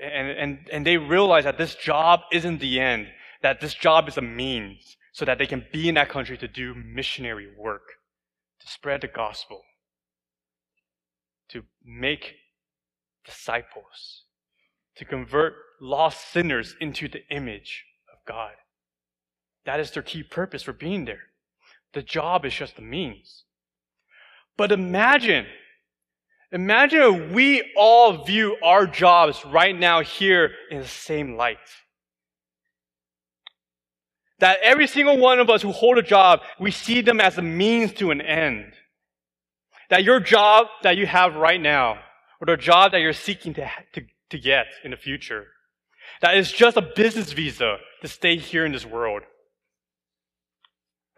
And, 0.02 0.30
and 0.32 0.70
and 0.72 0.86
they 0.86 0.98
realize 0.98 1.44
that 1.44 1.60
this 1.60 1.76
job 1.76 2.22
isn't 2.32 2.60
the 2.60 2.80
end 2.80 3.08
that 3.44 3.62
this 3.62 3.74
job 3.74 4.08
is 4.08 4.18
a 4.18 4.22
means 4.22 4.98
so 5.14 5.26
that 5.26 5.38
they 5.38 5.46
can 5.46 5.66
be 5.72 5.90
in 5.90 5.96
that 5.96 6.10
country 6.10 6.38
to 6.38 6.48
do 6.48 6.74
missionary 6.74 7.48
work 7.58 7.94
to 8.62 8.68
spread 8.68 9.02
the 9.02 9.08
gospel 9.08 9.62
to 11.52 11.64
make 11.84 12.36
disciples, 13.26 14.24
to 14.96 15.06
convert 15.06 15.54
lost 15.80 16.32
sinners 16.32 16.76
into 16.80 17.08
the 17.08 17.28
image 17.30 17.86
of 18.12 18.20
God. 18.28 18.52
That 19.66 19.80
is 19.80 19.92
their 19.92 20.04
key 20.04 20.24
purpose 20.24 20.64
for 20.64 20.74
being 20.74 21.06
there. 21.06 21.24
The 21.94 22.02
job 22.02 22.46
is 22.46 22.54
just 22.54 22.76
the 22.76 22.82
means. 22.82 23.44
But 24.58 24.72
imagine, 24.72 25.46
imagine 26.52 27.02
if 27.02 27.32
we 27.32 27.72
all 27.76 28.24
view 28.24 28.58
our 28.64 28.86
jobs 28.88 29.44
right 29.46 29.78
now 29.78 30.02
here 30.02 30.52
in 30.70 30.80
the 30.80 30.88
same 30.88 31.36
light. 31.36 31.58
That 34.40 34.60
every 34.64 34.88
single 34.88 35.18
one 35.18 35.40
of 35.40 35.50
us 35.50 35.62
who 35.62 35.72
hold 35.72 35.98
a 35.98 36.04
job, 36.04 36.42
we 36.60 36.72
see 36.72 37.02
them 37.02 37.20
as 37.20 37.38
a 37.38 37.44
means 37.44 37.94
to 37.94 38.10
an 38.10 38.22
end 38.22 38.74
that 39.92 40.06
your 40.06 40.20
job 40.22 40.68
that 40.84 40.98
you 40.98 41.06
have 41.06 41.36
right 41.36 41.62
now, 41.62 42.00
or 42.40 42.48
the 42.48 42.58
job 42.58 42.94
that 42.94 43.02
you're 43.02 43.14
seeking 43.14 43.54
to, 43.54 43.70
to, 43.94 44.02
to 44.32 44.40
get 44.40 44.66
in 44.84 44.92
the 44.92 44.98
future, 44.98 45.46
that 46.22 46.36
is 46.38 46.52
just 46.52 46.78
a 46.78 46.82
business 46.82 47.34
visa 47.34 47.78
to 48.02 48.08
stay 48.08 48.38
here 48.38 48.66
in 48.66 48.72
this 48.72 48.86
world. 48.86 49.22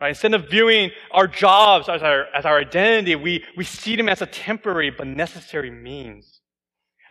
Right? 0.02 0.10
Instead 0.10 0.34
of 0.34 0.50
viewing 0.50 0.92
our 1.12 1.28
jobs 1.28 1.88
as 1.88 2.02
our, 2.02 2.26
as 2.36 2.46
our 2.46 2.60
identity, 2.60 3.16
we, 3.16 3.46
we 3.56 3.64
see 3.64 3.96
them 3.96 4.10
as 4.10 4.22
a 4.22 4.26
temporary 4.26 4.90
but 4.90 5.08
necessary 5.08 5.70
means. 5.70 6.42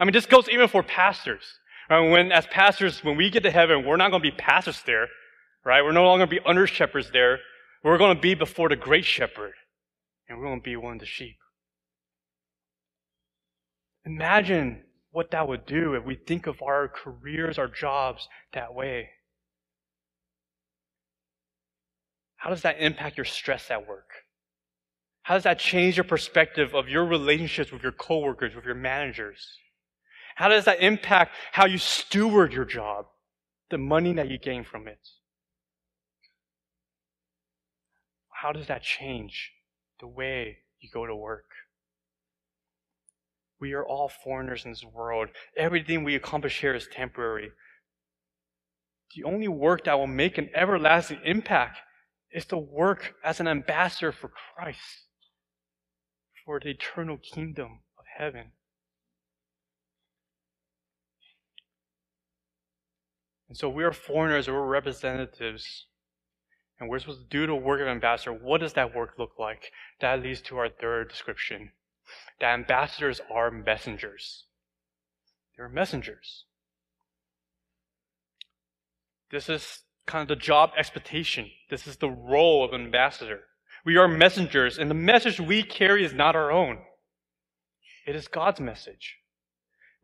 I 0.01 0.05
mean, 0.05 0.13
this 0.13 0.27
goes 0.27 0.49
even 0.49 0.69
for 0.69 0.83
pastors. 0.83 1.45
Right? 1.89 2.11
When, 2.11 2.33
as 2.33 2.47
pastors, 2.49 3.05
when 3.05 3.17
we 3.17 3.31
get 3.31 3.45
to 3.45 3.53
heaven, 3.53 3.87
we're 3.87 3.97
not 3.97 4.11
going 4.11 4.23
to 4.23 4.31
be 4.31 4.37
pastors 4.37 4.83
there, 4.85 5.07
right? 5.65 5.83
We're 5.83 5.93
no 5.93 6.05
longer 6.05 6.27
going 6.27 6.37
to 6.37 6.43
be 6.43 6.49
under 6.49 6.67
shepherds 6.67 7.11
there. 7.13 7.39
We're 7.85 7.99
going 7.99 8.17
to 8.17 8.21
be 8.21 8.35
before 8.35 8.69
the 8.69 8.77
great 8.77 9.05
shepherd, 9.05 9.53
and 10.29 10.39
we're 10.39 10.47
going 10.47 10.61
to 10.61 10.65
be 10.65 10.77
one 10.77 10.95
of 10.95 11.01
the 11.01 11.07
sheep. 11.07 11.37
Imagine 14.05 14.83
what 15.11 15.31
that 15.31 15.47
would 15.47 15.67
do 15.67 15.95
if 15.95 16.05
we 16.05 16.15
think 16.15 16.47
of 16.47 16.63
our 16.63 16.89
careers, 16.89 17.59
our 17.59 17.69
jobs 17.69 18.29
that 18.53 18.75
way. 18.75 19.11
How 22.37 22.51
does 22.51 22.63
that 22.63 22.81
impact 22.81 23.17
your 23.17 23.25
stress 23.25 23.71
at 23.71 23.87
work? 23.87 24.11
How 25.23 25.35
does 25.35 25.45
that 25.45 25.61
change 25.61 25.97
your 25.97 26.05
perspective 26.05 26.75
of 26.75 26.89
your 26.89 27.05
relationships 27.05 27.71
with 27.71 27.83
your 27.83 27.93
coworkers, 27.93 28.57
with 28.57 28.65
your 28.65 28.75
managers? 28.75 29.47
How 30.35 30.49
does 30.49 30.65
that 30.65 30.81
impact 30.81 31.37
how 31.53 31.67
you 31.67 31.79
steward 31.79 32.53
your 32.53 32.65
job, 32.65 33.07
the 33.71 33.79
money 33.79 34.13
that 34.15 34.29
you 34.29 34.39
gain 34.39 34.65
from 34.65 34.89
it? 34.89 34.99
How 38.31 38.51
does 38.51 38.67
that 38.67 38.83
change 38.83 39.53
the 40.01 40.09
way 40.09 40.59
you 40.81 40.91
go 40.93 41.07
to 41.07 41.15
work? 41.15 41.45
We 43.63 43.75
are 43.75 43.87
all 43.87 44.09
foreigners 44.09 44.65
in 44.65 44.73
this 44.73 44.83
world. 44.83 45.29
Everything 45.57 46.03
we 46.03 46.17
accomplish 46.17 46.61
here 46.61 46.75
is 46.75 46.89
temporary. 46.89 47.53
The 49.15 49.23
only 49.23 49.47
work 49.47 49.85
that 49.85 49.97
will 49.97 50.09
make 50.09 50.37
an 50.37 50.51
everlasting 50.53 51.21
impact 51.25 51.79
is 52.33 52.45
to 52.47 52.57
work 52.57 53.15
as 53.23 53.39
an 53.39 53.47
ambassador 53.47 54.11
for 54.11 54.33
Christ, 54.57 55.07
for 56.45 56.59
the 56.59 56.71
eternal 56.71 57.19
kingdom 57.19 57.83
of 57.97 58.05
heaven. 58.19 58.51
And 63.49 63.57
so 63.57 63.69
we 63.69 63.85
are 63.85 63.93
foreigners, 63.93 64.49
we're 64.49 64.67
representatives, 64.67 65.87
and 66.81 66.91
we're 66.91 66.99
supposed 66.99 67.21
to 67.21 67.39
do 67.39 67.47
the 67.47 67.55
work 67.55 67.81
of 67.81 67.87
ambassador. 67.87 68.33
What 68.33 68.61
does 68.61 68.73
that 68.73 68.93
work 68.93 69.11
look 69.21 69.39
like? 69.39 69.71
That 70.01 70.21
leads 70.21 70.41
to 70.41 70.59
our 70.59 70.69
third 70.69 71.11
description 71.11 71.71
that 72.41 72.55
ambassadors 72.55 73.21
are 73.31 73.51
messengers. 73.51 74.45
They're 75.57 75.69
messengers. 75.69 76.45
This 79.31 79.49
is 79.49 79.81
kind 80.07 80.23
of 80.23 80.29
the 80.29 80.43
job 80.43 80.71
expectation. 80.77 81.51
This 81.71 81.87
is 81.87 81.97
the 81.97 82.11
role 82.11 82.65
of 82.65 82.73
an 82.73 82.83
ambassador. 82.83 83.41
We 83.85 83.97
are 83.97 84.09
messengers, 84.09 84.79
and 84.79 84.91
the 84.91 84.95
message 84.95 85.41
we 85.41 85.63
carry 85.63 86.05
is 86.05 86.13
not 86.13 86.37
our 86.37 86.53
own. 86.53 86.79
It 88.07 88.15
is 88.15 88.29
God's 88.29 88.61
message. 88.61 89.17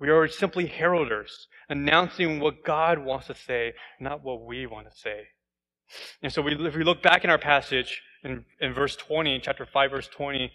We 0.01 0.11
are 0.11 0.29
simply 0.29 0.69
heralders, 0.69 1.47
announcing 1.69 2.41
what 2.41 2.65
God 2.65 2.99
wants 2.99 3.27
to 3.27 3.35
say, 3.35 3.75
not 4.01 4.23
what 4.23 4.45
we 4.45 4.67
want 4.67 4.91
to 4.91 4.97
say. 4.97 5.29
And 6.23 6.33
so 6.33 6.43
we, 6.43 6.55
if 6.55 6.77
we 6.77 6.85
look 6.85 7.03
back 7.03 7.25
in 7.25 7.31
our 7.31 7.39
passage 7.39 8.03
in, 8.23 8.45
in 8.61 8.75
verse 8.75 8.95
20, 8.97 9.41
chapter 9.41 9.67
5, 9.67 9.91
verse 9.91 10.09
20, 10.09 10.53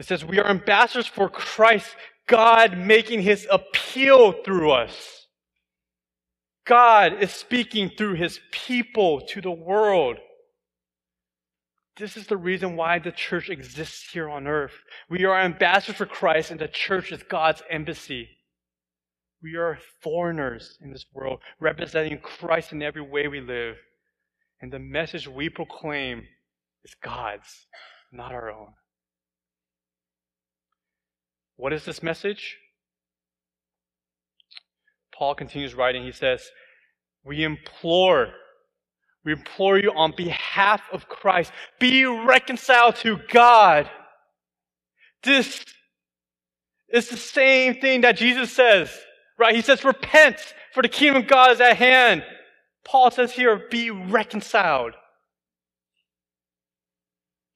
it 0.00 0.06
says, 0.06 0.24
We 0.24 0.38
are 0.38 0.48
ambassadors 0.48 1.06
for 1.06 1.28
Christ, 1.28 1.94
God 2.26 2.78
making 2.78 3.20
his 3.20 3.46
appeal 3.50 4.32
through 4.32 4.70
us. 4.70 5.26
God 6.66 7.22
is 7.22 7.30
speaking 7.30 7.90
through 7.90 8.14
his 8.14 8.40
people 8.50 9.20
to 9.28 9.42
the 9.42 9.50
world. 9.50 10.16
This 11.98 12.16
is 12.16 12.28
the 12.28 12.38
reason 12.38 12.76
why 12.76 12.98
the 12.98 13.12
church 13.12 13.50
exists 13.50 14.10
here 14.10 14.30
on 14.30 14.46
earth. 14.46 14.72
We 15.10 15.26
are 15.26 15.38
ambassadors 15.38 15.96
for 15.96 16.06
Christ, 16.06 16.50
and 16.50 16.58
the 16.58 16.68
church 16.68 17.12
is 17.12 17.22
God's 17.22 17.62
embassy. 17.68 18.30
We 19.42 19.56
are 19.56 19.78
foreigners 20.02 20.78
in 20.80 20.92
this 20.92 21.04
world, 21.12 21.40
representing 21.60 22.20
Christ 22.20 22.72
in 22.72 22.82
every 22.82 23.02
way 23.02 23.28
we 23.28 23.42
live. 23.42 23.76
And 24.62 24.72
the 24.72 24.78
message 24.78 25.28
we 25.28 25.50
proclaim 25.50 26.22
is 26.84 26.94
God's, 27.02 27.66
not 28.12 28.32
our 28.32 28.50
own. 28.50 28.72
What 31.60 31.74
is 31.74 31.84
this 31.84 32.02
message? 32.02 32.56
Paul 35.14 35.34
continues 35.34 35.74
writing. 35.74 36.02
He 36.02 36.12
says, 36.12 36.50
We 37.22 37.44
implore, 37.44 38.28
we 39.26 39.32
implore 39.32 39.78
you 39.78 39.92
on 39.94 40.14
behalf 40.16 40.80
of 40.90 41.06
Christ, 41.06 41.52
be 41.78 42.06
reconciled 42.06 42.96
to 42.96 43.18
God. 43.30 43.90
This 45.22 45.62
is 46.88 47.10
the 47.10 47.18
same 47.18 47.74
thing 47.74 48.00
that 48.00 48.16
Jesus 48.16 48.50
says, 48.50 48.90
right? 49.38 49.54
He 49.54 49.60
says, 49.60 49.84
Repent, 49.84 50.38
for 50.72 50.82
the 50.82 50.88
kingdom 50.88 51.24
of 51.24 51.28
God 51.28 51.50
is 51.50 51.60
at 51.60 51.76
hand. 51.76 52.24
Paul 52.86 53.10
says 53.10 53.32
here, 53.32 53.66
Be 53.70 53.90
reconciled. 53.90 54.94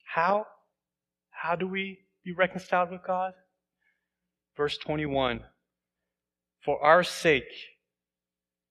How? 0.04 0.44
How 1.30 1.56
do 1.56 1.66
we 1.66 2.00
be 2.22 2.34
reconciled 2.34 2.90
with 2.90 3.00
God? 3.06 3.32
Verse 4.56 4.78
21 4.78 5.40
For 6.64 6.82
our 6.82 7.02
sake, 7.02 7.52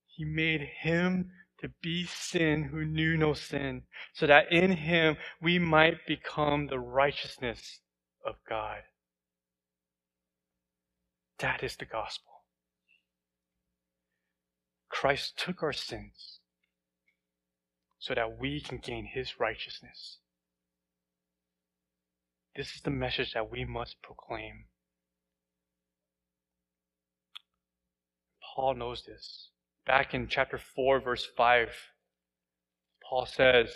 he 0.07 0.23
made 0.25 0.61
him 0.81 1.31
to 1.59 1.69
be 1.81 2.05
sin 2.05 2.63
who 2.63 2.85
knew 2.85 3.17
no 3.17 3.33
sin, 3.33 3.83
so 4.13 4.27
that 4.27 4.51
in 4.51 4.71
him 4.71 5.17
we 5.41 5.59
might 5.59 6.05
become 6.07 6.67
the 6.67 6.79
righteousness 6.79 7.79
of 8.25 8.35
God. 8.47 8.81
That 11.39 11.63
is 11.63 11.75
the 11.77 11.85
gospel. 11.85 12.31
Christ 14.89 15.37
took 15.37 15.63
our 15.63 15.73
sins 15.73 16.39
so 17.99 18.13
that 18.13 18.37
we 18.37 18.61
can 18.61 18.77
gain 18.77 19.09
his 19.11 19.39
righteousness. 19.39 20.19
This 22.55 22.75
is 22.75 22.81
the 22.81 22.91
message 22.91 23.33
that 23.33 23.49
we 23.49 23.65
must 23.65 24.01
proclaim. 24.03 24.65
Paul 28.53 28.75
knows 28.75 29.03
this. 29.05 29.49
Back 29.85 30.13
in 30.13 30.27
chapter 30.27 30.57
4, 30.57 31.01
verse 31.01 31.27
5, 31.35 31.69
Paul 33.09 33.25
says, 33.25 33.73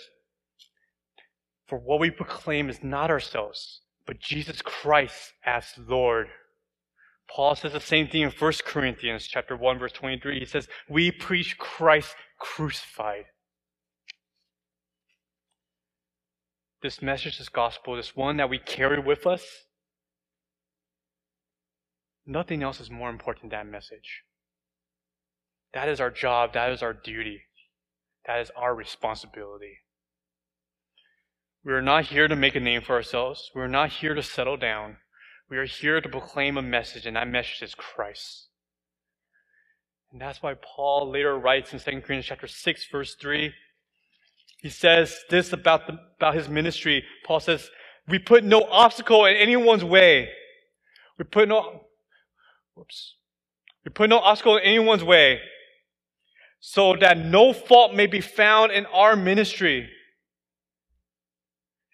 For 1.67 1.77
what 1.79 1.99
we 1.99 2.11
proclaim 2.11 2.69
is 2.69 2.83
not 2.83 3.09
ourselves, 3.09 3.81
but 4.05 4.19
Jesus 4.19 4.61
Christ 4.61 5.33
as 5.45 5.65
Lord. 5.77 6.27
Paul 7.29 7.55
says 7.55 7.73
the 7.73 7.81
same 7.81 8.07
thing 8.07 8.21
in 8.21 8.31
1 8.31 8.53
Corinthians 8.65 9.27
chapter 9.27 9.57
1, 9.57 9.79
verse 9.79 9.91
23. 9.91 10.39
He 10.39 10.45
says, 10.45 10.67
We 10.87 11.11
preach 11.11 11.57
Christ 11.57 12.15
crucified. 12.39 13.25
This 16.81 17.01
message, 17.01 17.39
this 17.39 17.49
gospel, 17.49 17.95
this 17.95 18.15
one 18.15 18.37
that 18.37 18.49
we 18.49 18.59
carry 18.59 18.99
with 18.99 19.25
us, 19.25 19.43
nothing 22.25 22.63
else 22.63 22.79
is 22.79 22.91
more 22.91 23.09
important 23.09 23.51
than 23.51 23.65
that 23.65 23.71
message. 23.71 24.23
That 25.73 25.89
is 25.89 25.99
our 25.99 26.11
job. 26.11 26.53
That 26.53 26.71
is 26.71 26.81
our 26.81 26.93
duty. 26.93 27.41
That 28.25 28.41
is 28.41 28.51
our 28.55 28.75
responsibility. 28.75 29.79
We 31.63 31.73
are 31.73 31.81
not 31.81 32.05
here 32.05 32.27
to 32.27 32.35
make 32.35 32.55
a 32.55 32.59
name 32.59 32.81
for 32.81 32.95
ourselves. 32.95 33.51
We 33.55 33.61
are 33.61 33.67
not 33.67 33.89
here 33.89 34.13
to 34.13 34.23
settle 34.23 34.57
down. 34.57 34.97
We 35.49 35.57
are 35.57 35.65
here 35.65 36.01
to 36.01 36.09
proclaim 36.09 36.57
a 36.57 36.61
message, 36.61 37.05
and 37.05 37.15
that 37.15 37.27
message 37.27 37.61
is 37.61 37.75
Christ. 37.75 38.47
And 40.11 40.21
that's 40.21 40.41
why 40.41 40.55
Paul 40.55 41.11
later 41.11 41.37
writes 41.37 41.73
in 41.73 41.79
2 41.79 41.83
Corinthians 41.85 42.25
chapter 42.25 42.47
6, 42.47 42.87
verse 42.91 43.15
3. 43.15 43.53
He 44.59 44.69
says 44.69 45.19
this 45.29 45.53
about, 45.53 45.87
the, 45.87 45.99
about 46.17 46.35
his 46.35 46.49
ministry. 46.49 47.03
Paul 47.25 47.39
says, 47.39 47.69
We 48.07 48.19
put 48.19 48.43
no 48.43 48.63
obstacle 48.63 49.25
in 49.25 49.35
anyone's 49.35 49.83
way. 49.83 50.29
We 51.17 51.25
put 51.25 51.47
no, 51.47 51.87
whoops. 52.73 53.15
We 53.85 53.91
put 53.91 54.09
no 54.09 54.19
obstacle 54.19 54.57
in 54.57 54.63
anyone's 54.63 55.03
way 55.03 55.39
so 56.59 56.95
that 56.95 57.17
no 57.17 57.53
fault 57.53 57.93
may 57.93 58.07
be 58.07 58.21
found 58.21 58.71
in 58.71 58.85
our 58.87 59.15
ministry. 59.15 59.89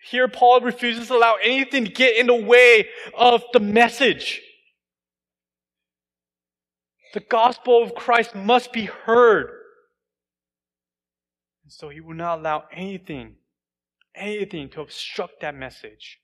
Here, 0.10 0.28
Paul 0.28 0.62
refuses 0.62 1.08
to 1.08 1.16
allow 1.16 1.36
anything 1.42 1.86
to 1.86 1.92
get 1.92 2.18
in 2.18 2.28
the 2.28 2.36
way 2.36 2.90
of 3.18 3.44
the 3.54 3.60
message. 3.60 4.42
The 7.14 7.22
gospel 7.22 7.84
of 7.84 7.96
Christ 7.96 8.36
must 8.36 8.74
be 8.74 8.86
heard. 8.86 9.48
And 11.64 11.72
so 11.72 11.90
he 11.90 12.02
will 12.02 12.16
not 12.16 12.40
allow 12.40 12.66
anything, 12.74 13.36
anything 14.16 14.70
to 14.72 14.82
obstruct 14.82 15.42
that 15.42 15.56
message. 15.56 16.20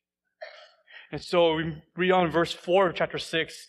And 1.11 1.21
so 1.21 1.55
we 1.55 1.81
read 1.95 2.11
on 2.11 2.31
verse 2.31 2.51
4 2.51 2.89
of 2.89 2.95
chapter 2.95 3.17
6. 3.17 3.67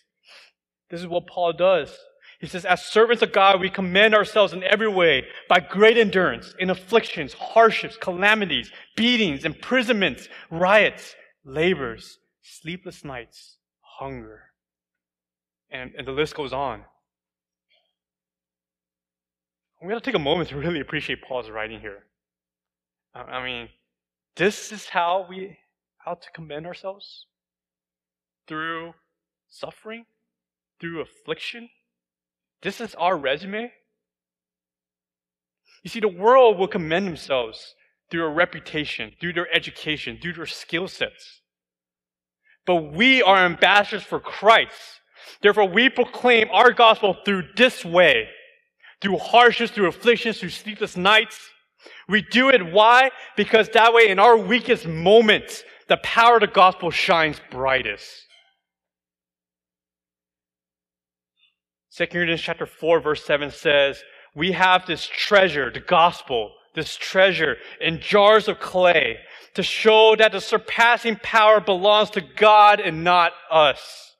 This 0.89 0.99
is 0.99 1.07
what 1.07 1.27
Paul 1.27 1.53
does. 1.53 1.95
He 2.41 2.47
says, 2.47 2.65
As 2.65 2.83
servants 2.83 3.21
of 3.21 3.31
God, 3.31 3.61
we 3.61 3.69
commend 3.69 4.15
ourselves 4.15 4.51
in 4.51 4.63
every 4.63 4.87
way 4.87 5.27
by 5.47 5.59
great 5.59 5.95
endurance 5.95 6.55
in 6.57 6.71
afflictions, 6.71 7.33
hardships, 7.33 7.97
calamities, 7.97 8.71
beatings, 8.95 9.45
imprisonments, 9.45 10.27
riots, 10.49 11.15
labors, 11.45 12.17
sleepless 12.41 13.05
nights, 13.05 13.57
hunger. 13.81 14.41
And, 15.69 15.91
and 15.95 16.07
the 16.07 16.11
list 16.11 16.33
goes 16.33 16.51
on. 16.51 16.83
We 19.79 19.89
got 19.89 20.03
to 20.03 20.11
take 20.11 20.15
a 20.15 20.19
moment 20.19 20.49
to 20.49 20.57
really 20.57 20.79
appreciate 20.79 21.21
Paul's 21.21 21.49
writing 21.49 21.79
here. 21.79 22.05
I 23.13 23.43
mean, 23.43 23.69
this 24.35 24.71
is 24.71 24.87
how 24.87 25.25
we 25.29 25.57
how 25.97 26.15
to 26.15 26.31
commend 26.31 26.65
ourselves 26.65 27.27
through 28.47 28.93
suffering, 29.49 30.05
through 30.79 31.01
affliction, 31.01 31.69
this 32.61 32.79
is 32.81 32.95
our 32.95 33.17
resume. 33.17 33.71
You 35.83 35.89
see, 35.89 35.99
the 35.99 36.07
world 36.07 36.57
will 36.57 36.67
commend 36.67 37.07
themselves 37.07 37.75
through 38.09 38.25
a 38.25 38.29
reputation, 38.29 39.13
through 39.19 39.33
their 39.33 39.51
education, 39.53 40.19
through 40.21 40.33
their 40.33 40.45
skill 40.45 40.87
sets. 40.87 41.41
But 42.65 42.93
we 42.93 43.23
are 43.23 43.37
ambassadors 43.37 44.03
for 44.03 44.19
Christ. 44.19 45.01
Therefore, 45.41 45.67
we 45.67 45.89
proclaim 45.89 46.49
our 46.51 46.71
gospel 46.71 47.17
through 47.25 47.43
this 47.55 47.83
way, 47.83 48.27
through 49.01 49.17
hardships, 49.17 49.71
through 49.71 49.87
afflictions, 49.87 50.39
through 50.39 50.49
sleepless 50.49 50.95
nights. 50.95 51.39
We 52.07 52.21
do 52.21 52.49
it. 52.49 52.71
Why? 52.71 53.09
Because 53.35 53.69
that 53.69 53.93
way, 53.93 54.09
in 54.09 54.19
our 54.19 54.37
weakest 54.37 54.85
moments, 54.85 55.63
the 55.87 55.97
power 55.97 56.35
of 56.35 56.41
the 56.41 56.47
gospel 56.47 56.91
shines 56.91 57.41
brightest. 57.49 58.05
2 61.95 62.07
Corinthians 62.07 62.41
chapter 62.41 62.65
4 62.65 63.01
verse 63.01 63.25
7 63.25 63.51
says, 63.51 64.01
we 64.33 64.53
have 64.53 64.85
this 64.85 65.05
treasure, 65.05 65.69
the 65.69 65.81
gospel, 65.81 66.53
this 66.73 66.95
treasure 66.95 67.57
in 67.81 67.99
jars 67.99 68.47
of 68.47 68.59
clay 68.59 69.17
to 69.55 69.63
show 69.63 70.15
that 70.15 70.31
the 70.31 70.39
surpassing 70.39 71.17
power 71.21 71.59
belongs 71.59 72.09
to 72.11 72.21
God 72.21 72.79
and 72.79 73.03
not 73.03 73.33
us. 73.49 74.15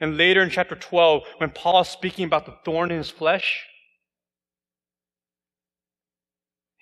And 0.00 0.16
later 0.16 0.42
in 0.42 0.50
chapter 0.50 0.74
12, 0.74 1.22
when 1.38 1.50
Paul 1.50 1.82
is 1.82 1.88
speaking 1.88 2.26
about 2.26 2.44
the 2.44 2.56
thorn 2.64 2.90
in 2.90 2.98
his 2.98 3.08
flesh, 3.08 3.64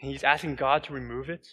and 0.00 0.10
he's 0.10 0.24
asking 0.24 0.56
God 0.56 0.84
to 0.84 0.92
remove 0.92 1.28
it, 1.28 1.46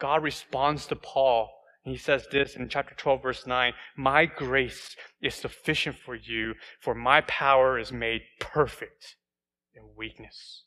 God 0.00 0.22
responds 0.22 0.86
to 0.86 0.96
Paul 0.96 1.50
he 1.84 1.98
says 1.98 2.26
this 2.30 2.56
in 2.56 2.68
chapter 2.68 2.94
12, 2.94 3.22
verse 3.22 3.46
9 3.46 3.74
My 3.96 4.24
grace 4.24 4.96
is 5.20 5.34
sufficient 5.34 5.96
for 5.96 6.14
you, 6.14 6.54
for 6.80 6.94
my 6.94 7.20
power 7.22 7.78
is 7.78 7.92
made 7.92 8.22
perfect 8.40 9.16
in 9.74 9.82
weakness. 9.96 10.62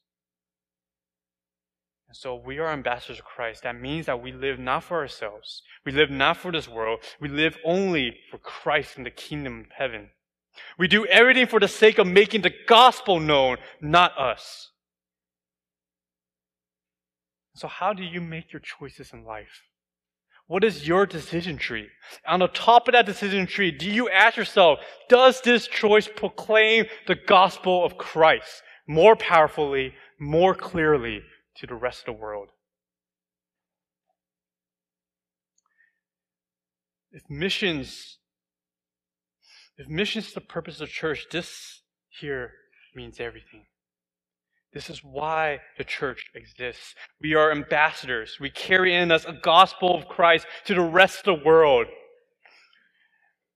And 2.07 2.15
so 2.15 2.35
we 2.35 2.59
are 2.59 2.71
ambassadors 2.71 3.19
of 3.19 3.25
Christ. 3.25 3.63
That 3.63 3.81
means 3.81 4.05
that 4.05 4.21
we 4.21 4.31
live 4.31 4.59
not 4.59 4.83
for 4.83 4.97
ourselves. 4.97 5.63
We 5.85 5.91
live 5.91 6.11
not 6.11 6.37
for 6.37 6.51
this 6.51 6.69
world. 6.69 6.99
We 7.19 7.27
live 7.27 7.57
only 7.65 8.17
for 8.31 8.37
Christ 8.37 8.95
and 8.95 9.05
the 9.05 9.11
kingdom 9.11 9.61
of 9.61 9.71
heaven. 9.75 10.11
We 10.77 10.87
do 10.87 11.05
everything 11.07 11.47
for 11.47 11.59
the 11.59 11.67
sake 11.67 11.97
of 11.97 12.07
making 12.07 12.41
the 12.41 12.53
gospel 12.67 13.19
known, 13.19 13.57
not 13.81 14.17
us. 14.17 14.71
So, 17.55 17.67
how 17.67 17.93
do 17.93 18.03
you 18.03 18.21
make 18.21 18.53
your 18.53 18.61
choices 18.61 19.11
in 19.13 19.25
life? 19.25 19.63
What 20.47 20.63
is 20.63 20.87
your 20.87 21.05
decision 21.05 21.57
tree? 21.57 21.89
On 22.25 22.39
the 22.39 22.47
top 22.47 22.87
of 22.87 22.93
that 22.93 23.05
decision 23.05 23.47
tree, 23.47 23.71
do 23.71 23.89
you 23.89 24.09
ask 24.09 24.37
yourself, 24.37 24.79
does 25.09 25.41
this 25.41 25.67
choice 25.67 26.07
proclaim 26.07 26.85
the 27.05 27.15
gospel 27.15 27.85
of 27.85 27.97
Christ? 27.97 28.63
more 28.87 29.15
powerfully, 29.15 29.93
more 30.17 30.55
clearly 30.55 31.21
to 31.57 31.67
the 31.67 31.75
rest 31.75 31.99
of 31.99 32.05
the 32.05 32.13
world. 32.13 32.49
If 37.11 37.23
missions, 37.29 38.17
if 39.77 39.87
missions 39.87 40.27
is 40.27 40.33
the 40.33 40.41
purpose 40.41 40.75
of 40.75 40.87
the 40.87 40.93
church, 40.93 41.27
this 41.31 41.81
here 42.09 42.53
means 42.95 43.19
everything. 43.19 43.65
This 44.73 44.89
is 44.89 45.03
why 45.03 45.59
the 45.77 45.83
church 45.83 46.25
exists. 46.35 46.93
We 47.21 47.35
are 47.35 47.51
ambassadors. 47.51 48.37
We 48.39 48.49
carry 48.49 48.93
in 48.93 49.11
us 49.11 49.25
a 49.25 49.33
gospel 49.33 49.95
of 49.95 50.07
Christ 50.07 50.45
to 50.65 50.75
the 50.75 50.81
rest 50.81 51.19
of 51.19 51.39
the 51.39 51.45
world. 51.45 51.87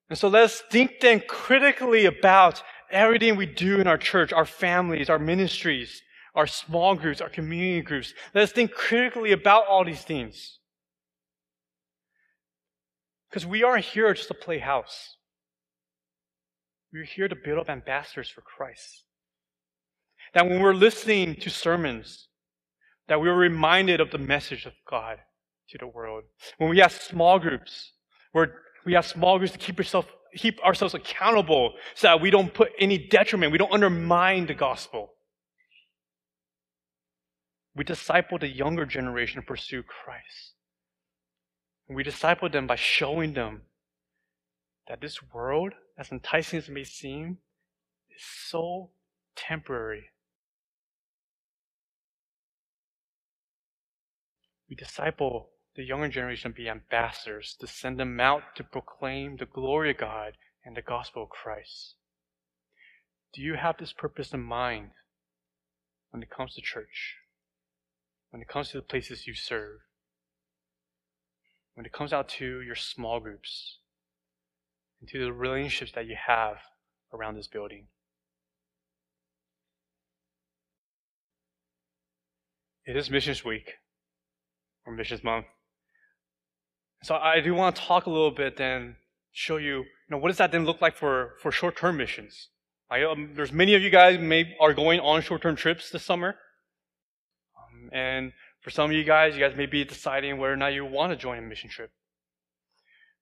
And 0.10 0.18
so 0.18 0.28
let 0.28 0.44
us 0.44 0.64
think 0.72 1.00
then 1.02 1.22
critically 1.28 2.06
about 2.06 2.64
everything 2.90 3.36
we 3.36 3.46
do 3.46 3.80
in 3.80 3.88
our 3.88 3.98
church, 3.98 4.34
our 4.34 4.46
families, 4.46 5.10
our 5.10 5.20
ministries, 5.20 6.02
our 6.36 6.48
small 6.48 6.96
groups, 6.96 7.22
our 7.22 7.30
community 7.30 7.82
groups. 7.82 8.14
Let 8.34 8.44
us 8.44 8.52
think 8.52 8.72
critically 8.74 9.32
about 9.32 9.68
all 9.68 9.86
these 9.86 10.02
things. 10.02 10.60
Because 13.30 13.46
we 13.46 13.64
aren't 13.64 13.86
here 13.86 14.14
just 14.14 14.28
to 14.28 14.34
play 14.34 14.60
house. 14.60 15.16
We're 16.92 17.06
here 17.06 17.30
to 17.30 17.36
build 17.36 17.60
up 17.60 17.70
ambassadors 17.70 18.30
for 18.30 18.42
Christ. 18.42 19.04
That 20.34 20.48
when 20.48 20.62
we're 20.62 20.74
listening 20.74 21.36
to 21.36 21.50
sermons, 21.50 22.28
that 23.08 23.20
we're 23.20 23.36
reminded 23.36 24.00
of 24.00 24.12
the 24.12 24.18
message 24.18 24.66
of 24.66 24.74
God 24.90 25.18
to 25.70 25.78
the 25.78 25.88
world. 25.88 26.24
When 26.58 26.70
we 26.70 26.80
have 26.80 26.94
small 26.94 27.40
groups, 27.40 27.92
where 28.32 28.56
we 28.86 28.94
have 28.94 29.06
small 29.06 29.38
groups 29.38 29.54
to 29.54 29.60
keep, 29.60 29.78
yourself, 29.78 30.06
keep 30.36 30.64
ourselves 30.64 30.94
accountable 30.94 31.74
so 31.96 32.08
that 32.08 32.22
we 32.22 32.30
don't 32.30 32.54
put 32.54 32.72
any 32.80 32.98
detriment, 32.98 33.52
we 33.52 33.58
don't 33.58 33.74
undermine 33.74 34.46
the 34.46 34.54
gospel. 34.54 35.14
We 37.76 37.84
disciple 37.84 38.38
the 38.38 38.48
younger 38.48 38.86
generation 38.86 39.42
to 39.42 39.46
pursue 39.46 39.84
Christ. 39.84 40.54
We 41.90 42.04
disciple 42.04 42.50
them 42.50 42.68
by 42.68 42.76
showing 42.76 43.34
them 43.34 43.64
that 44.88 45.02
this 45.02 45.20
world, 45.34 45.74
as 45.98 46.12
enticing 46.12 46.60
as 46.60 46.70
it 46.70 46.72
may 46.72 46.86
seem, 46.86 47.40
is 48.10 48.24
so 48.24 48.92
temporary. 49.36 50.06
We 54.72 54.78
disciple 54.78 55.50
the 55.76 55.84
younger 55.84 56.08
generation 56.08 56.52
to 56.52 56.56
be 56.56 56.70
ambassadors, 56.70 57.58
to 57.60 57.68
send 57.68 58.00
them 58.00 58.22
out 58.22 58.56
to 58.56 58.64
proclaim 58.64 59.36
the 59.36 59.46
glory 59.46 59.92
of 59.92 59.98
God 59.98 60.38
and 60.64 60.78
the 60.78 60.82
gospel 60.82 61.24
of 61.24 61.30
Christ. 61.30 61.96
Do 63.34 63.42
you 63.42 63.56
have 63.56 63.78
this 63.78 63.92
purpose 63.92 64.32
in 64.32 64.42
mind 64.42 64.92
when 66.12 66.24
it 66.24 66.30
comes 66.30 66.56
to 66.56 66.62
church? 66.62 67.18
When 68.30 68.42
it 68.42 68.48
comes 68.48 68.70
to 68.70 68.78
the 68.78 68.82
places 68.82 69.28
you 69.28 69.34
serve? 69.34 69.80
When 71.74 71.86
it 71.86 71.92
comes 71.92 72.14
out 72.14 72.30
to 72.30 72.62
your 72.62 72.76
small 72.76 73.20
groups? 73.20 73.80
And 75.02 75.10
to 75.10 75.20
the 75.20 75.34
relationships 75.34 75.92
that 75.96 76.08
you 76.08 76.16
have 76.28 76.60
around 77.14 77.36
this 77.36 77.48
building? 77.48 77.88
It 82.86 82.96
is 82.96 83.10
Missions 83.10 83.44
Week 83.44 83.81
or 84.86 84.98
Month. 85.24 85.46
So 87.04 87.16
I 87.16 87.40
do 87.40 87.54
want 87.54 87.76
to 87.76 87.82
talk 87.82 88.06
a 88.06 88.10
little 88.10 88.32
bit 88.32 88.60
and 88.60 88.96
show 89.32 89.58
you, 89.58 89.78
you 89.78 89.86
know, 90.10 90.18
what 90.18 90.28
does 90.28 90.38
that 90.38 90.52
then 90.52 90.66
look 90.66 90.82
like 90.82 90.96
for, 90.96 91.34
for 91.42 91.52
short-term 91.52 91.98
missions? 91.98 92.50
I, 92.90 93.04
um, 93.04 93.32
there's 93.36 93.52
many 93.52 93.74
of 93.74 93.82
you 93.82 93.90
guys 93.90 94.20
may 94.20 94.56
are 94.60 94.74
going 94.74 95.00
on 95.00 95.22
short-term 95.22 95.56
trips 95.56 95.90
this 95.90 96.04
summer. 96.04 96.36
Um, 97.58 97.90
and 97.94 98.34
for 98.62 98.70
some 98.70 98.92
of 98.92 98.96
you 98.96 99.04
guys, 99.04 99.34
you 99.34 99.40
guys 99.40 99.56
may 99.56 99.66
be 99.66 99.84
deciding 99.84 100.38
whether 100.38 100.54
or 100.54 100.58
not 100.58 100.74
you 100.74 100.86
want 100.86 101.12
to 101.12 101.16
join 101.16 101.38
a 101.38 101.42
mission 101.42 101.70
trip. 101.70 101.92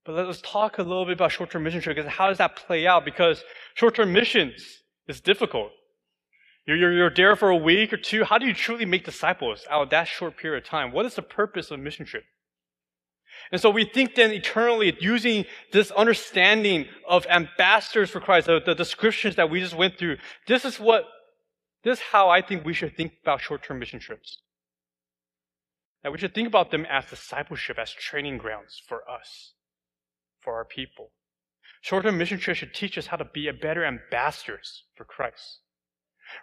But 0.05 0.15
let's 0.27 0.41
talk 0.41 0.79
a 0.79 0.83
little 0.83 1.05
bit 1.05 1.13
about 1.13 1.31
short-term 1.31 1.63
mission 1.63 1.81
trip 1.81 1.95
because 1.95 2.11
how 2.11 2.29
does 2.29 2.39
that 2.39 2.55
play 2.55 2.87
out? 2.87 3.05
Because 3.05 3.43
short-term 3.75 4.11
missions 4.11 4.61
is 5.07 5.21
difficult. 5.21 5.71
You're, 6.69 6.77
you're, 6.77 6.93
you're 6.93 7.09
there 7.09 7.35
for 7.35 7.49
a 7.49 7.57
week 7.57 7.91
or 7.91 7.97
two. 7.97 8.23
How 8.23 8.37
do 8.37 8.45
you 8.45 8.53
truly 8.53 8.85
make 8.85 9.03
disciples 9.03 9.65
out 9.71 9.81
of 9.81 9.89
that 9.89 10.07
short 10.07 10.37
period 10.37 10.63
of 10.63 10.69
time? 10.69 10.91
What 10.91 11.03
is 11.07 11.15
the 11.15 11.23
purpose 11.23 11.71
of 11.71 11.79
a 11.79 11.81
mission 11.81 12.05
trip? 12.05 12.25
And 13.51 13.59
so 13.59 13.71
we 13.71 13.85
think 13.85 14.13
then 14.13 14.29
eternally 14.31 14.95
using 14.99 15.45
this 15.71 15.89
understanding 15.89 16.85
of 17.07 17.25
ambassadors 17.25 18.11
for 18.11 18.19
Christ, 18.19 18.45
the, 18.45 18.61
the 18.63 18.75
descriptions 18.75 19.35
that 19.37 19.49
we 19.49 19.61
just 19.61 19.73
went 19.73 19.97
through. 19.97 20.17
This 20.45 20.63
is 20.63 20.79
what, 20.79 21.05
this 21.83 21.97
is 21.97 22.05
how 22.11 22.29
I 22.29 22.43
think 22.43 22.63
we 22.63 22.73
should 22.73 22.95
think 22.95 23.13
about 23.23 23.41
short-term 23.41 23.79
mission 23.79 23.99
trips. 23.99 24.37
That 26.03 26.11
we 26.11 26.19
should 26.19 26.35
think 26.35 26.47
about 26.47 26.69
them 26.69 26.85
as 26.85 27.09
discipleship, 27.09 27.79
as 27.79 27.89
training 27.89 28.37
grounds 28.37 28.79
for 28.87 29.09
us, 29.09 29.53
for 30.39 30.53
our 30.53 30.65
people. 30.65 31.09
Short-term 31.81 32.19
mission 32.19 32.37
trips 32.37 32.59
should 32.59 32.75
teach 32.75 32.95
us 32.95 33.07
how 33.07 33.17
to 33.17 33.25
be 33.25 33.47
a 33.47 33.53
better 33.53 33.83
ambassadors 33.83 34.83
for 34.95 35.03
Christ 35.03 35.61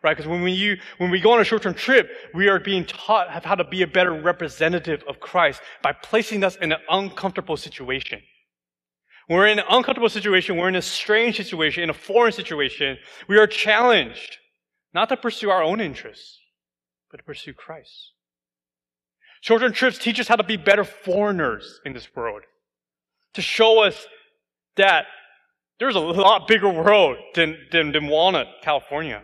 right? 0.03 0.17
Because 0.17 0.29
when 0.29 0.43
we, 0.43 0.81
when 0.99 1.11
we 1.11 1.21
go 1.21 1.33
on 1.33 1.41
a 1.41 1.45
short-term 1.45 1.75
trip, 1.75 2.11
we 2.35 2.49
are 2.49 2.61
being 2.61 2.85
taught 2.85 3.45
how 3.45 3.55
to 3.55 3.65
be 3.65 3.83
a 3.83 3.87
better 3.87 4.13
representative 4.13 5.03
of 5.09 5.21
Christ 5.21 5.61
by 5.83 5.93
placing 5.93 6.45
us 6.45 6.57
in 6.57 6.73
an 6.73 6.79
uncomfortable 6.89 7.57
situation. 7.57 8.21
We're 9.29 9.47
in 9.49 9.59
an 9.59 9.65
uncomfortable 9.69 10.09
situation, 10.09 10.57
we're 10.57 10.69
in 10.69 10.77
a 10.77 10.83
strange 10.83 11.37
situation, 11.37 11.83
in 11.83 11.91
a 11.91 11.95
foreign 11.95 12.33
situation, 12.33 12.97
we 13.29 13.39
are 13.39 13.47
challenged 13.47 14.39
not 14.95 15.09
to 15.09 15.17
pursue 15.17 15.51
our 15.51 15.63
own 15.63 15.81
interests, 15.81 16.39
but 17.11 17.19
to 17.19 17.25
pursue 17.25 17.53
Christ. 17.53 18.13
Short-term 19.41 19.73
trips 19.73 19.99
teach 19.99 20.21
us 20.21 20.29
how 20.29 20.37
to 20.37 20.45
be 20.45 20.57
better 20.57 20.85
foreigners 20.85 21.81
in 21.85 21.93
this 21.93 22.09
world, 22.15 22.43
to 23.35 23.43
show 23.43 23.83
us 23.83 24.07
that 24.77 25.07
there's 25.79 25.97
a 25.97 26.01
lot 26.01 26.49
bigger 26.49 26.71
world 26.71 27.19
than, 27.35 27.59
than, 27.71 27.93
than 27.93 28.07
Walnut, 28.07 28.47
California. 28.63 29.23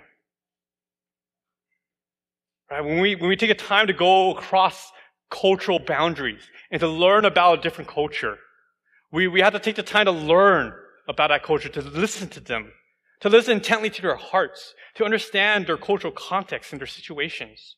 Right? 2.72 2.82
When 2.82 3.00
we, 3.00 3.16
when 3.16 3.28
we 3.28 3.36
take 3.36 3.50
a 3.50 3.54
time 3.54 3.86
to 3.88 3.92
go 3.92 4.34
across 4.34 4.92
cultural 5.30 5.78
boundaries 5.78 6.40
and 6.70 6.80
to 6.80 6.88
learn 6.88 7.26
about 7.26 7.58
a 7.58 7.62
different 7.62 7.90
culture, 7.90 8.38
we, 9.12 9.28
we 9.28 9.42
have 9.42 9.52
to 9.52 9.58
take 9.58 9.76
the 9.76 9.82
time 9.82 10.06
to 10.06 10.12
learn 10.12 10.72
about 11.06 11.28
that 11.28 11.42
culture, 11.42 11.68
to 11.68 11.82
listen 11.82 12.30
to 12.30 12.40
them, 12.40 12.72
to 13.20 13.28
listen 13.28 13.58
intently 13.58 13.90
to 13.90 14.00
their 14.00 14.16
hearts, 14.16 14.72
to 14.94 15.04
understand 15.04 15.66
their 15.66 15.76
cultural 15.76 16.14
context 16.14 16.72
and 16.72 16.80
their 16.80 16.86
situations. 16.86 17.76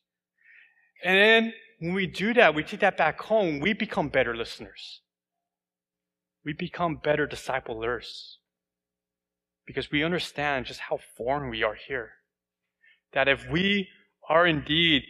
And 1.03 1.17
then 1.17 1.53
when 1.79 1.93
we 1.93 2.07
do 2.07 2.33
that, 2.33 2.55
we 2.55 2.63
take 2.63 2.79
that 2.79 2.95
back 2.95 3.19
home, 3.19 3.59
we 3.59 3.73
become 3.73 4.07
better 4.07 4.33
listeners. 4.33 5.01
We 6.45 6.53
become 6.53 7.01
better 7.03 7.27
disciplers. 7.27 8.37
Because 9.67 9.91
we 9.91 10.05
understand 10.05 10.67
just 10.67 10.79
how 10.79 10.99
foreign 11.17 11.49
we 11.49 11.63
are 11.63 11.75
here. 11.75 12.11
That 13.11 13.27
if 13.27 13.49
we 13.49 13.89
are 14.29 14.45
indeed 14.47 15.03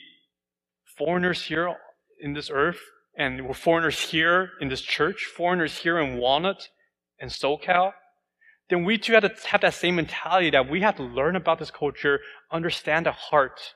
foreigners 0.97 1.43
here 1.43 1.76
in 2.20 2.34
this 2.34 2.49
earth, 2.49 2.80
and 3.18 3.47
we're 3.47 3.53
foreigners 3.53 3.99
here 3.99 4.51
in 4.59 4.70
this 4.70 4.82
church, 4.82 5.26
foreigners 5.26 5.78
here 5.78 5.99
in 5.99 6.18
Walnut 6.18 6.70
and 7.20 7.32
SoCal, 7.32 7.93
then 8.70 8.84
we 8.84 8.97
too 8.97 9.13
have 9.13 9.24
to 9.24 9.47
have 9.47 9.61
that 9.61 9.74
same 9.74 9.95
mentality 9.95 10.49
that 10.49 10.70
we 10.70 10.82
have 10.82 10.95
to 10.97 11.03
learn 11.03 11.36
about 11.36 11.59
this 11.59 11.72
culture, 11.72 12.20
understand 12.51 13.05
the 13.05 13.11
heart, 13.11 13.76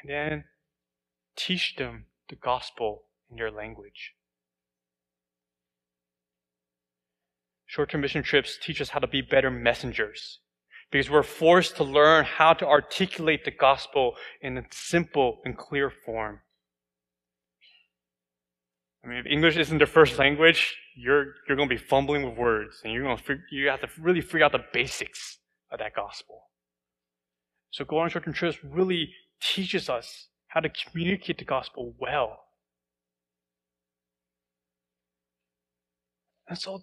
and 0.00 0.10
then 0.10 0.44
teach 1.36 1.74
them 1.76 2.06
the 2.28 2.36
gospel 2.36 3.04
in 3.30 3.36
their 3.36 3.50
language. 3.50 4.14
Short 7.66 7.90
term 7.90 8.00
mission 8.00 8.22
trips 8.22 8.58
teach 8.62 8.80
us 8.80 8.90
how 8.90 9.00
to 9.00 9.06
be 9.06 9.20
better 9.20 9.50
messengers 9.50 10.38
because 10.90 11.10
we're 11.10 11.22
forced 11.22 11.76
to 11.76 11.84
learn 11.84 12.24
how 12.24 12.52
to 12.54 12.66
articulate 12.66 13.44
the 13.44 13.50
gospel 13.50 14.14
in 14.40 14.56
a 14.58 14.62
simple 14.70 15.40
and 15.44 15.56
clear 15.56 15.90
form. 15.90 16.40
I 19.04 19.08
mean, 19.08 19.18
if 19.18 19.26
English 19.26 19.56
isn't 19.56 19.78
their 19.78 19.86
first 19.86 20.18
language, 20.18 20.76
you're, 20.96 21.34
you're 21.46 21.56
going 21.56 21.68
to 21.68 21.74
be 21.74 21.80
fumbling 21.80 22.24
with 22.24 22.36
words, 22.36 22.80
and 22.84 22.92
you're 22.92 23.04
going 23.04 23.16
to, 23.16 23.38
you 23.50 23.68
have 23.68 23.80
to 23.80 23.88
really 24.00 24.20
figure 24.20 24.44
out 24.44 24.52
the 24.52 24.64
basics 24.72 25.38
of 25.70 25.78
that 25.78 25.94
gospel. 25.94 26.48
So 27.70 27.84
on 27.84 28.08
short-term 28.08 28.34
trips 28.34 28.58
really 28.64 29.10
teaches 29.40 29.88
us 29.88 30.28
how 30.48 30.60
to 30.60 30.70
communicate 30.70 31.38
the 31.38 31.44
gospel 31.44 31.94
well. 31.98 32.40
And 36.48 36.58
so 36.58 36.82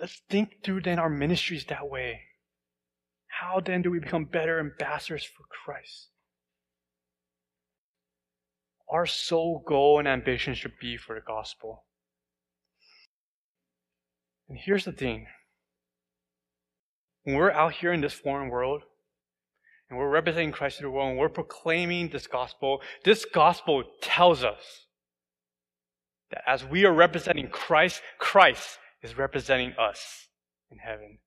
let's 0.00 0.22
think 0.30 0.62
through 0.62 0.82
then 0.82 1.00
our 1.00 1.10
ministries 1.10 1.64
that 1.66 1.88
way. 1.88 2.20
How 3.40 3.58
then 3.58 3.80
do 3.80 3.90
we 3.90 3.98
become 3.98 4.26
better 4.26 4.60
ambassadors 4.60 5.24
for 5.24 5.44
Christ? 5.48 6.08
Our 8.90 9.06
sole 9.06 9.64
goal 9.66 9.98
and 9.98 10.06
ambition 10.06 10.52
should 10.52 10.78
be 10.78 10.98
for 10.98 11.14
the 11.14 11.22
gospel. 11.22 11.84
And 14.46 14.58
here's 14.58 14.84
the 14.84 14.92
thing 14.92 15.26
when 17.22 17.36
we're 17.36 17.50
out 17.50 17.72
here 17.72 17.94
in 17.94 18.02
this 18.02 18.12
foreign 18.12 18.50
world, 18.50 18.82
and 19.88 19.98
we're 19.98 20.10
representing 20.10 20.52
Christ 20.52 20.76
to 20.78 20.82
the 20.82 20.90
world, 20.90 21.10
and 21.10 21.18
we're 21.18 21.30
proclaiming 21.30 22.10
this 22.10 22.26
gospel, 22.26 22.82
this 23.04 23.24
gospel 23.24 23.84
tells 24.02 24.44
us 24.44 24.86
that 26.30 26.42
as 26.46 26.62
we 26.62 26.84
are 26.84 26.92
representing 26.92 27.48
Christ, 27.48 28.02
Christ 28.18 28.78
is 29.02 29.16
representing 29.16 29.72
us 29.78 30.28
in 30.70 30.76
heaven. 30.76 31.20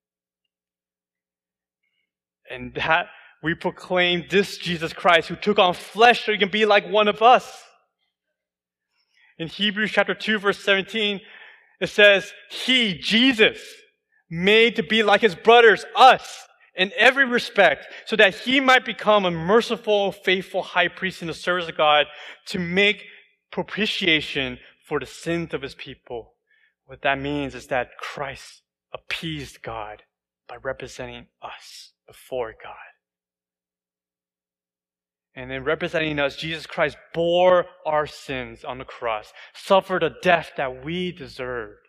And 2.49 2.73
that 2.75 3.07
we 3.43 3.53
proclaim 3.53 4.25
this 4.29 4.57
Jesus 4.57 4.93
Christ 4.93 5.27
who 5.27 5.35
took 5.35 5.59
on 5.59 5.73
flesh 5.73 6.25
so 6.25 6.31
he 6.31 6.37
can 6.37 6.49
be 6.49 6.65
like 6.65 6.89
one 6.89 7.07
of 7.07 7.21
us. 7.21 7.63
In 9.37 9.47
Hebrews 9.47 9.91
chapter 9.91 10.13
2 10.13 10.39
verse 10.39 10.59
17, 10.59 11.19
it 11.81 11.87
says, 11.87 12.31
He, 12.49 12.97
Jesus, 12.97 13.59
made 14.29 14.77
to 14.77 14.83
be 14.83 15.03
like 15.03 15.21
his 15.21 15.35
brothers, 15.35 15.85
us, 15.95 16.47
in 16.75 16.91
every 16.97 17.25
respect, 17.25 17.85
so 18.05 18.15
that 18.15 18.33
he 18.33 18.59
might 18.59 18.85
become 18.85 19.25
a 19.25 19.31
merciful, 19.31 20.11
faithful 20.11 20.63
high 20.63 20.87
priest 20.87 21.21
in 21.21 21.27
the 21.27 21.33
service 21.33 21.67
of 21.67 21.77
God 21.77 22.07
to 22.47 22.59
make 22.59 23.03
propitiation 23.51 24.57
for 24.87 24.99
the 24.99 25.05
sins 25.05 25.53
of 25.53 25.61
his 25.61 25.75
people. 25.75 26.33
What 26.85 27.01
that 27.01 27.19
means 27.19 27.53
is 27.53 27.67
that 27.67 27.97
Christ 27.97 28.61
appeased 28.93 29.61
God 29.61 30.03
by 30.47 30.55
representing 30.57 31.27
us 31.41 31.92
before 32.07 32.53
God. 32.61 32.75
And 35.35 35.51
in 35.51 35.63
representing 35.63 36.19
us, 36.19 36.35
Jesus 36.35 36.67
Christ 36.67 36.95
bore 37.13 37.65
our 37.85 38.05
sins 38.05 38.63
on 38.63 38.77
the 38.77 38.85
cross, 38.85 39.33
suffered 39.53 40.03
a 40.03 40.13
death 40.21 40.51
that 40.57 40.85
we 40.85 41.11
deserved. 41.11 41.79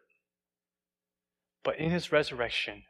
But 1.63 1.79
in 1.79 1.91
his 1.91 2.11
resurrection, 2.11 2.85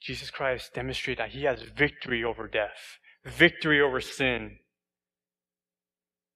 Jesus 0.00 0.30
Christ 0.30 0.74
demonstrated 0.74 1.20
that 1.20 1.30
he 1.30 1.44
has 1.44 1.62
victory 1.62 2.24
over 2.24 2.48
death, 2.48 2.98
victory 3.24 3.80
over 3.80 4.00
sin. 4.00 4.58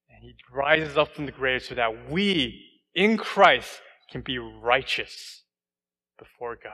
And 0.08 0.22
he 0.22 0.34
rises 0.52 0.96
up 0.96 1.14
from 1.14 1.26
the 1.26 1.32
grave 1.32 1.62
so 1.64 1.74
that 1.74 2.10
we, 2.10 2.64
in 2.94 3.16
Christ, 3.16 3.80
can 4.10 4.22
be 4.22 4.38
righteous 4.38 5.42
before 6.18 6.56
God. 6.56 6.72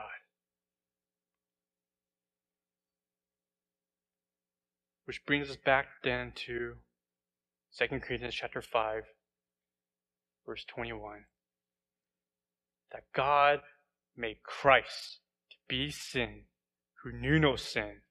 Which 5.05 5.25
brings 5.25 5.49
us 5.49 5.57
back 5.57 5.85
then 6.03 6.33
to 6.47 6.75
2 7.77 7.87
Corinthians 7.99 8.33
chapter 8.33 8.61
5, 8.61 9.03
verse 10.45 10.65
21. 10.65 11.25
That 12.91 13.03
God 13.13 13.59
made 14.17 14.41
Christ 14.43 15.19
to 15.51 15.57
be 15.67 15.91
sin 15.91 16.45
who 17.03 17.11
knew 17.11 17.37
no 17.37 17.55
sin, 17.55 18.01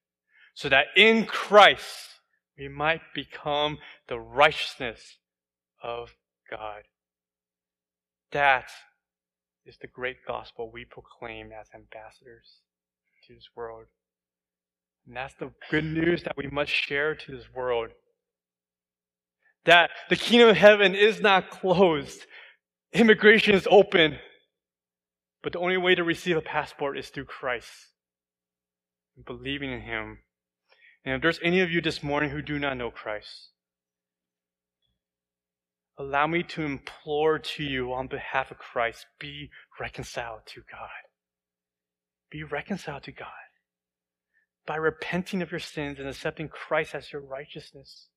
so 0.55 0.69
that 0.69 0.87
in 0.97 1.27
Christ 1.27 2.21
we 2.57 2.69
might 2.69 3.01
become 3.13 3.79
the 4.09 4.21
righteousness 4.21 5.17
of 5.83 6.15
God. 6.49 6.85
That 8.31 8.71
is 9.67 9.79
the 9.79 9.89
great 9.89 10.19
gospel 10.27 10.71
we 10.71 10.85
proclaim 10.85 11.51
as 11.51 11.69
ambassadors 11.75 12.61
to 13.27 13.35
this 13.35 13.49
world. 13.57 13.87
And 15.07 15.17
that's 15.17 15.35
the 15.35 15.53
good 15.71 15.85
news 15.85 16.23
that 16.23 16.37
we 16.37 16.47
must 16.47 16.71
share 16.71 17.15
to 17.15 17.33
this 17.37 17.47
world. 17.55 17.91
That 19.67 19.91
the 20.09 20.17
kingdom 20.17 20.49
of 20.49 20.57
heaven 20.57 20.95
is 20.95 21.21
not 21.21 21.51
closed. 21.51 22.27
Immigration 22.93 23.55
is 23.55 23.69
open. 23.71 24.19
But 25.43 25.53
the 25.53 25.59
only 25.59 25.77
way 25.77 25.95
to 25.95 26.05
receive 26.05 26.37
a 26.37 26.43
passport 26.43 26.99
is 26.99 27.09
through 27.09 27.27
Christ. 27.27 27.71
Believing 29.27 29.73
in 29.73 29.83
Him. 29.83 30.19
And 31.05 31.17
if 31.17 31.23
there's 31.23 31.41
any 31.43 31.61
of 31.61 31.71
you 31.71 31.83
this 31.83 32.03
morning 32.03 32.31
who 32.31 32.41
do 32.41 32.59
not 32.59 32.79
know 32.79 32.91
Christ, 32.91 33.51
allow 35.99 36.27
me 36.27 36.43
to 36.43 36.63
implore 36.63 37.39
to 37.39 37.63
you 37.63 37.93
on 37.93 38.07
behalf 38.07 38.51
of 38.51 38.59
Christ, 38.59 39.05
be 39.21 39.51
reconciled 39.79 40.41
to 40.47 40.63
God. 40.71 40.89
Be 42.31 42.43
reconciled 42.43 43.03
to 43.05 43.13
God 43.13 43.44
by 44.67 44.77
repenting 44.77 45.43
of 45.43 45.51
your 45.51 45.61
sins 45.61 45.99
and 45.99 46.09
accepting 46.09 46.49
Christ 46.49 46.95
as 46.95 47.13
your 47.13 47.23
righteousness. 47.23 48.09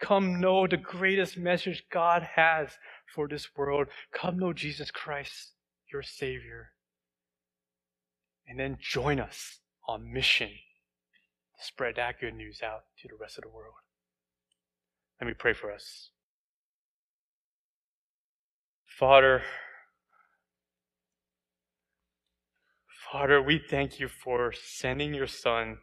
Come 0.00 0.40
know 0.40 0.66
the 0.66 0.76
greatest 0.76 1.36
message 1.36 1.84
God 1.90 2.22
has 2.34 2.70
for 3.14 3.28
this 3.28 3.48
world. 3.56 3.88
Come 4.12 4.38
know 4.38 4.52
Jesus 4.52 4.90
Christ, 4.90 5.52
your 5.92 6.02
Savior. 6.02 6.70
And 8.48 8.58
then 8.58 8.78
join 8.80 9.20
us 9.20 9.58
on 9.86 10.12
mission 10.12 10.48
to 10.48 11.64
spread 11.64 11.96
that 11.96 12.20
good 12.20 12.34
news 12.34 12.62
out 12.62 12.84
to 13.02 13.08
the 13.08 13.16
rest 13.20 13.36
of 13.36 13.42
the 13.42 13.50
world. 13.50 13.74
Let 15.20 15.26
me 15.26 15.34
pray 15.34 15.52
for 15.52 15.72
us. 15.72 16.10
Father, 18.86 19.42
Father, 23.12 23.40
we 23.40 23.58
thank 23.58 24.00
you 24.00 24.08
for 24.08 24.52
sending 24.52 25.14
your 25.14 25.28
Son 25.28 25.78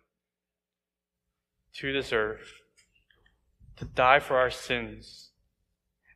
to 1.76 1.94
this 1.94 2.12
earth 2.12 2.52
to 3.78 3.86
die 3.86 4.20
for 4.20 4.38
our 4.38 4.52
sins 4.52 5.30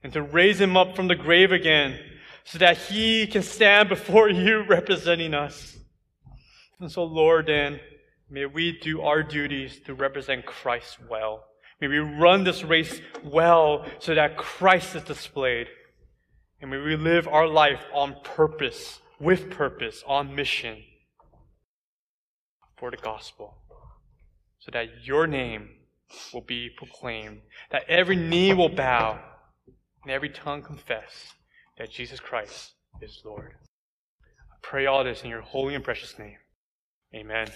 and 0.03 0.11
to 0.11 0.21
raise 0.21 0.59
him 0.59 0.75
up 0.75 0.97
from 0.97 1.07
the 1.07 1.15
grave 1.15 1.53
again 1.53 1.97
so 2.43 2.57
that 2.57 2.77
he 2.77 3.25
can 3.25 3.41
stand 3.41 3.87
before 3.89 4.29
you 4.29 4.63
representing 4.63 5.33
us. 5.33 5.77
And 6.81 6.91
so, 6.91 7.05
Lord, 7.05 7.47
then, 7.47 7.79
may 8.29 8.45
we 8.45 8.77
do 8.77 9.01
our 9.01 9.23
duties 9.23 9.79
to 9.85 9.93
represent 9.93 10.45
Christ 10.45 10.97
well. 11.09 11.45
May 11.79 11.87
we 11.87 11.99
run 11.99 12.43
this 12.43 12.65
race 12.65 12.99
well 13.23 13.85
so 13.99 14.13
that 14.13 14.35
Christ 14.35 14.93
is 14.93 15.03
displayed. 15.03 15.67
And 16.61 16.69
may 16.69 16.77
we 16.77 16.97
live 16.97 17.29
our 17.29 17.47
life 17.47 17.85
on 17.93 18.17
purpose, 18.25 18.99
with 19.21 19.49
purpose, 19.49 20.03
on 20.05 20.35
mission 20.35 20.83
for 22.77 22.91
the 22.91 22.97
gospel, 22.97 23.55
so 24.59 24.71
that 24.71 25.05
your 25.05 25.27
name 25.27 25.69
will 26.33 26.41
be 26.41 26.69
proclaimed, 26.77 27.41
that 27.71 27.83
every 27.89 28.15
knee 28.15 28.53
will 28.53 28.69
bow, 28.69 29.19
and 30.03 30.11
every 30.11 30.29
tongue 30.29 30.61
confess 30.61 31.33
that 31.77 31.91
Jesus 31.91 32.19
Christ 32.19 32.73
is 33.01 33.21
Lord. 33.25 33.55
I 34.21 34.55
pray 34.61 34.85
all 34.85 35.03
this 35.03 35.23
in 35.23 35.29
your 35.29 35.41
holy 35.41 35.75
and 35.75 35.83
precious 35.83 36.17
name. 36.17 36.37
Amen. 37.13 37.47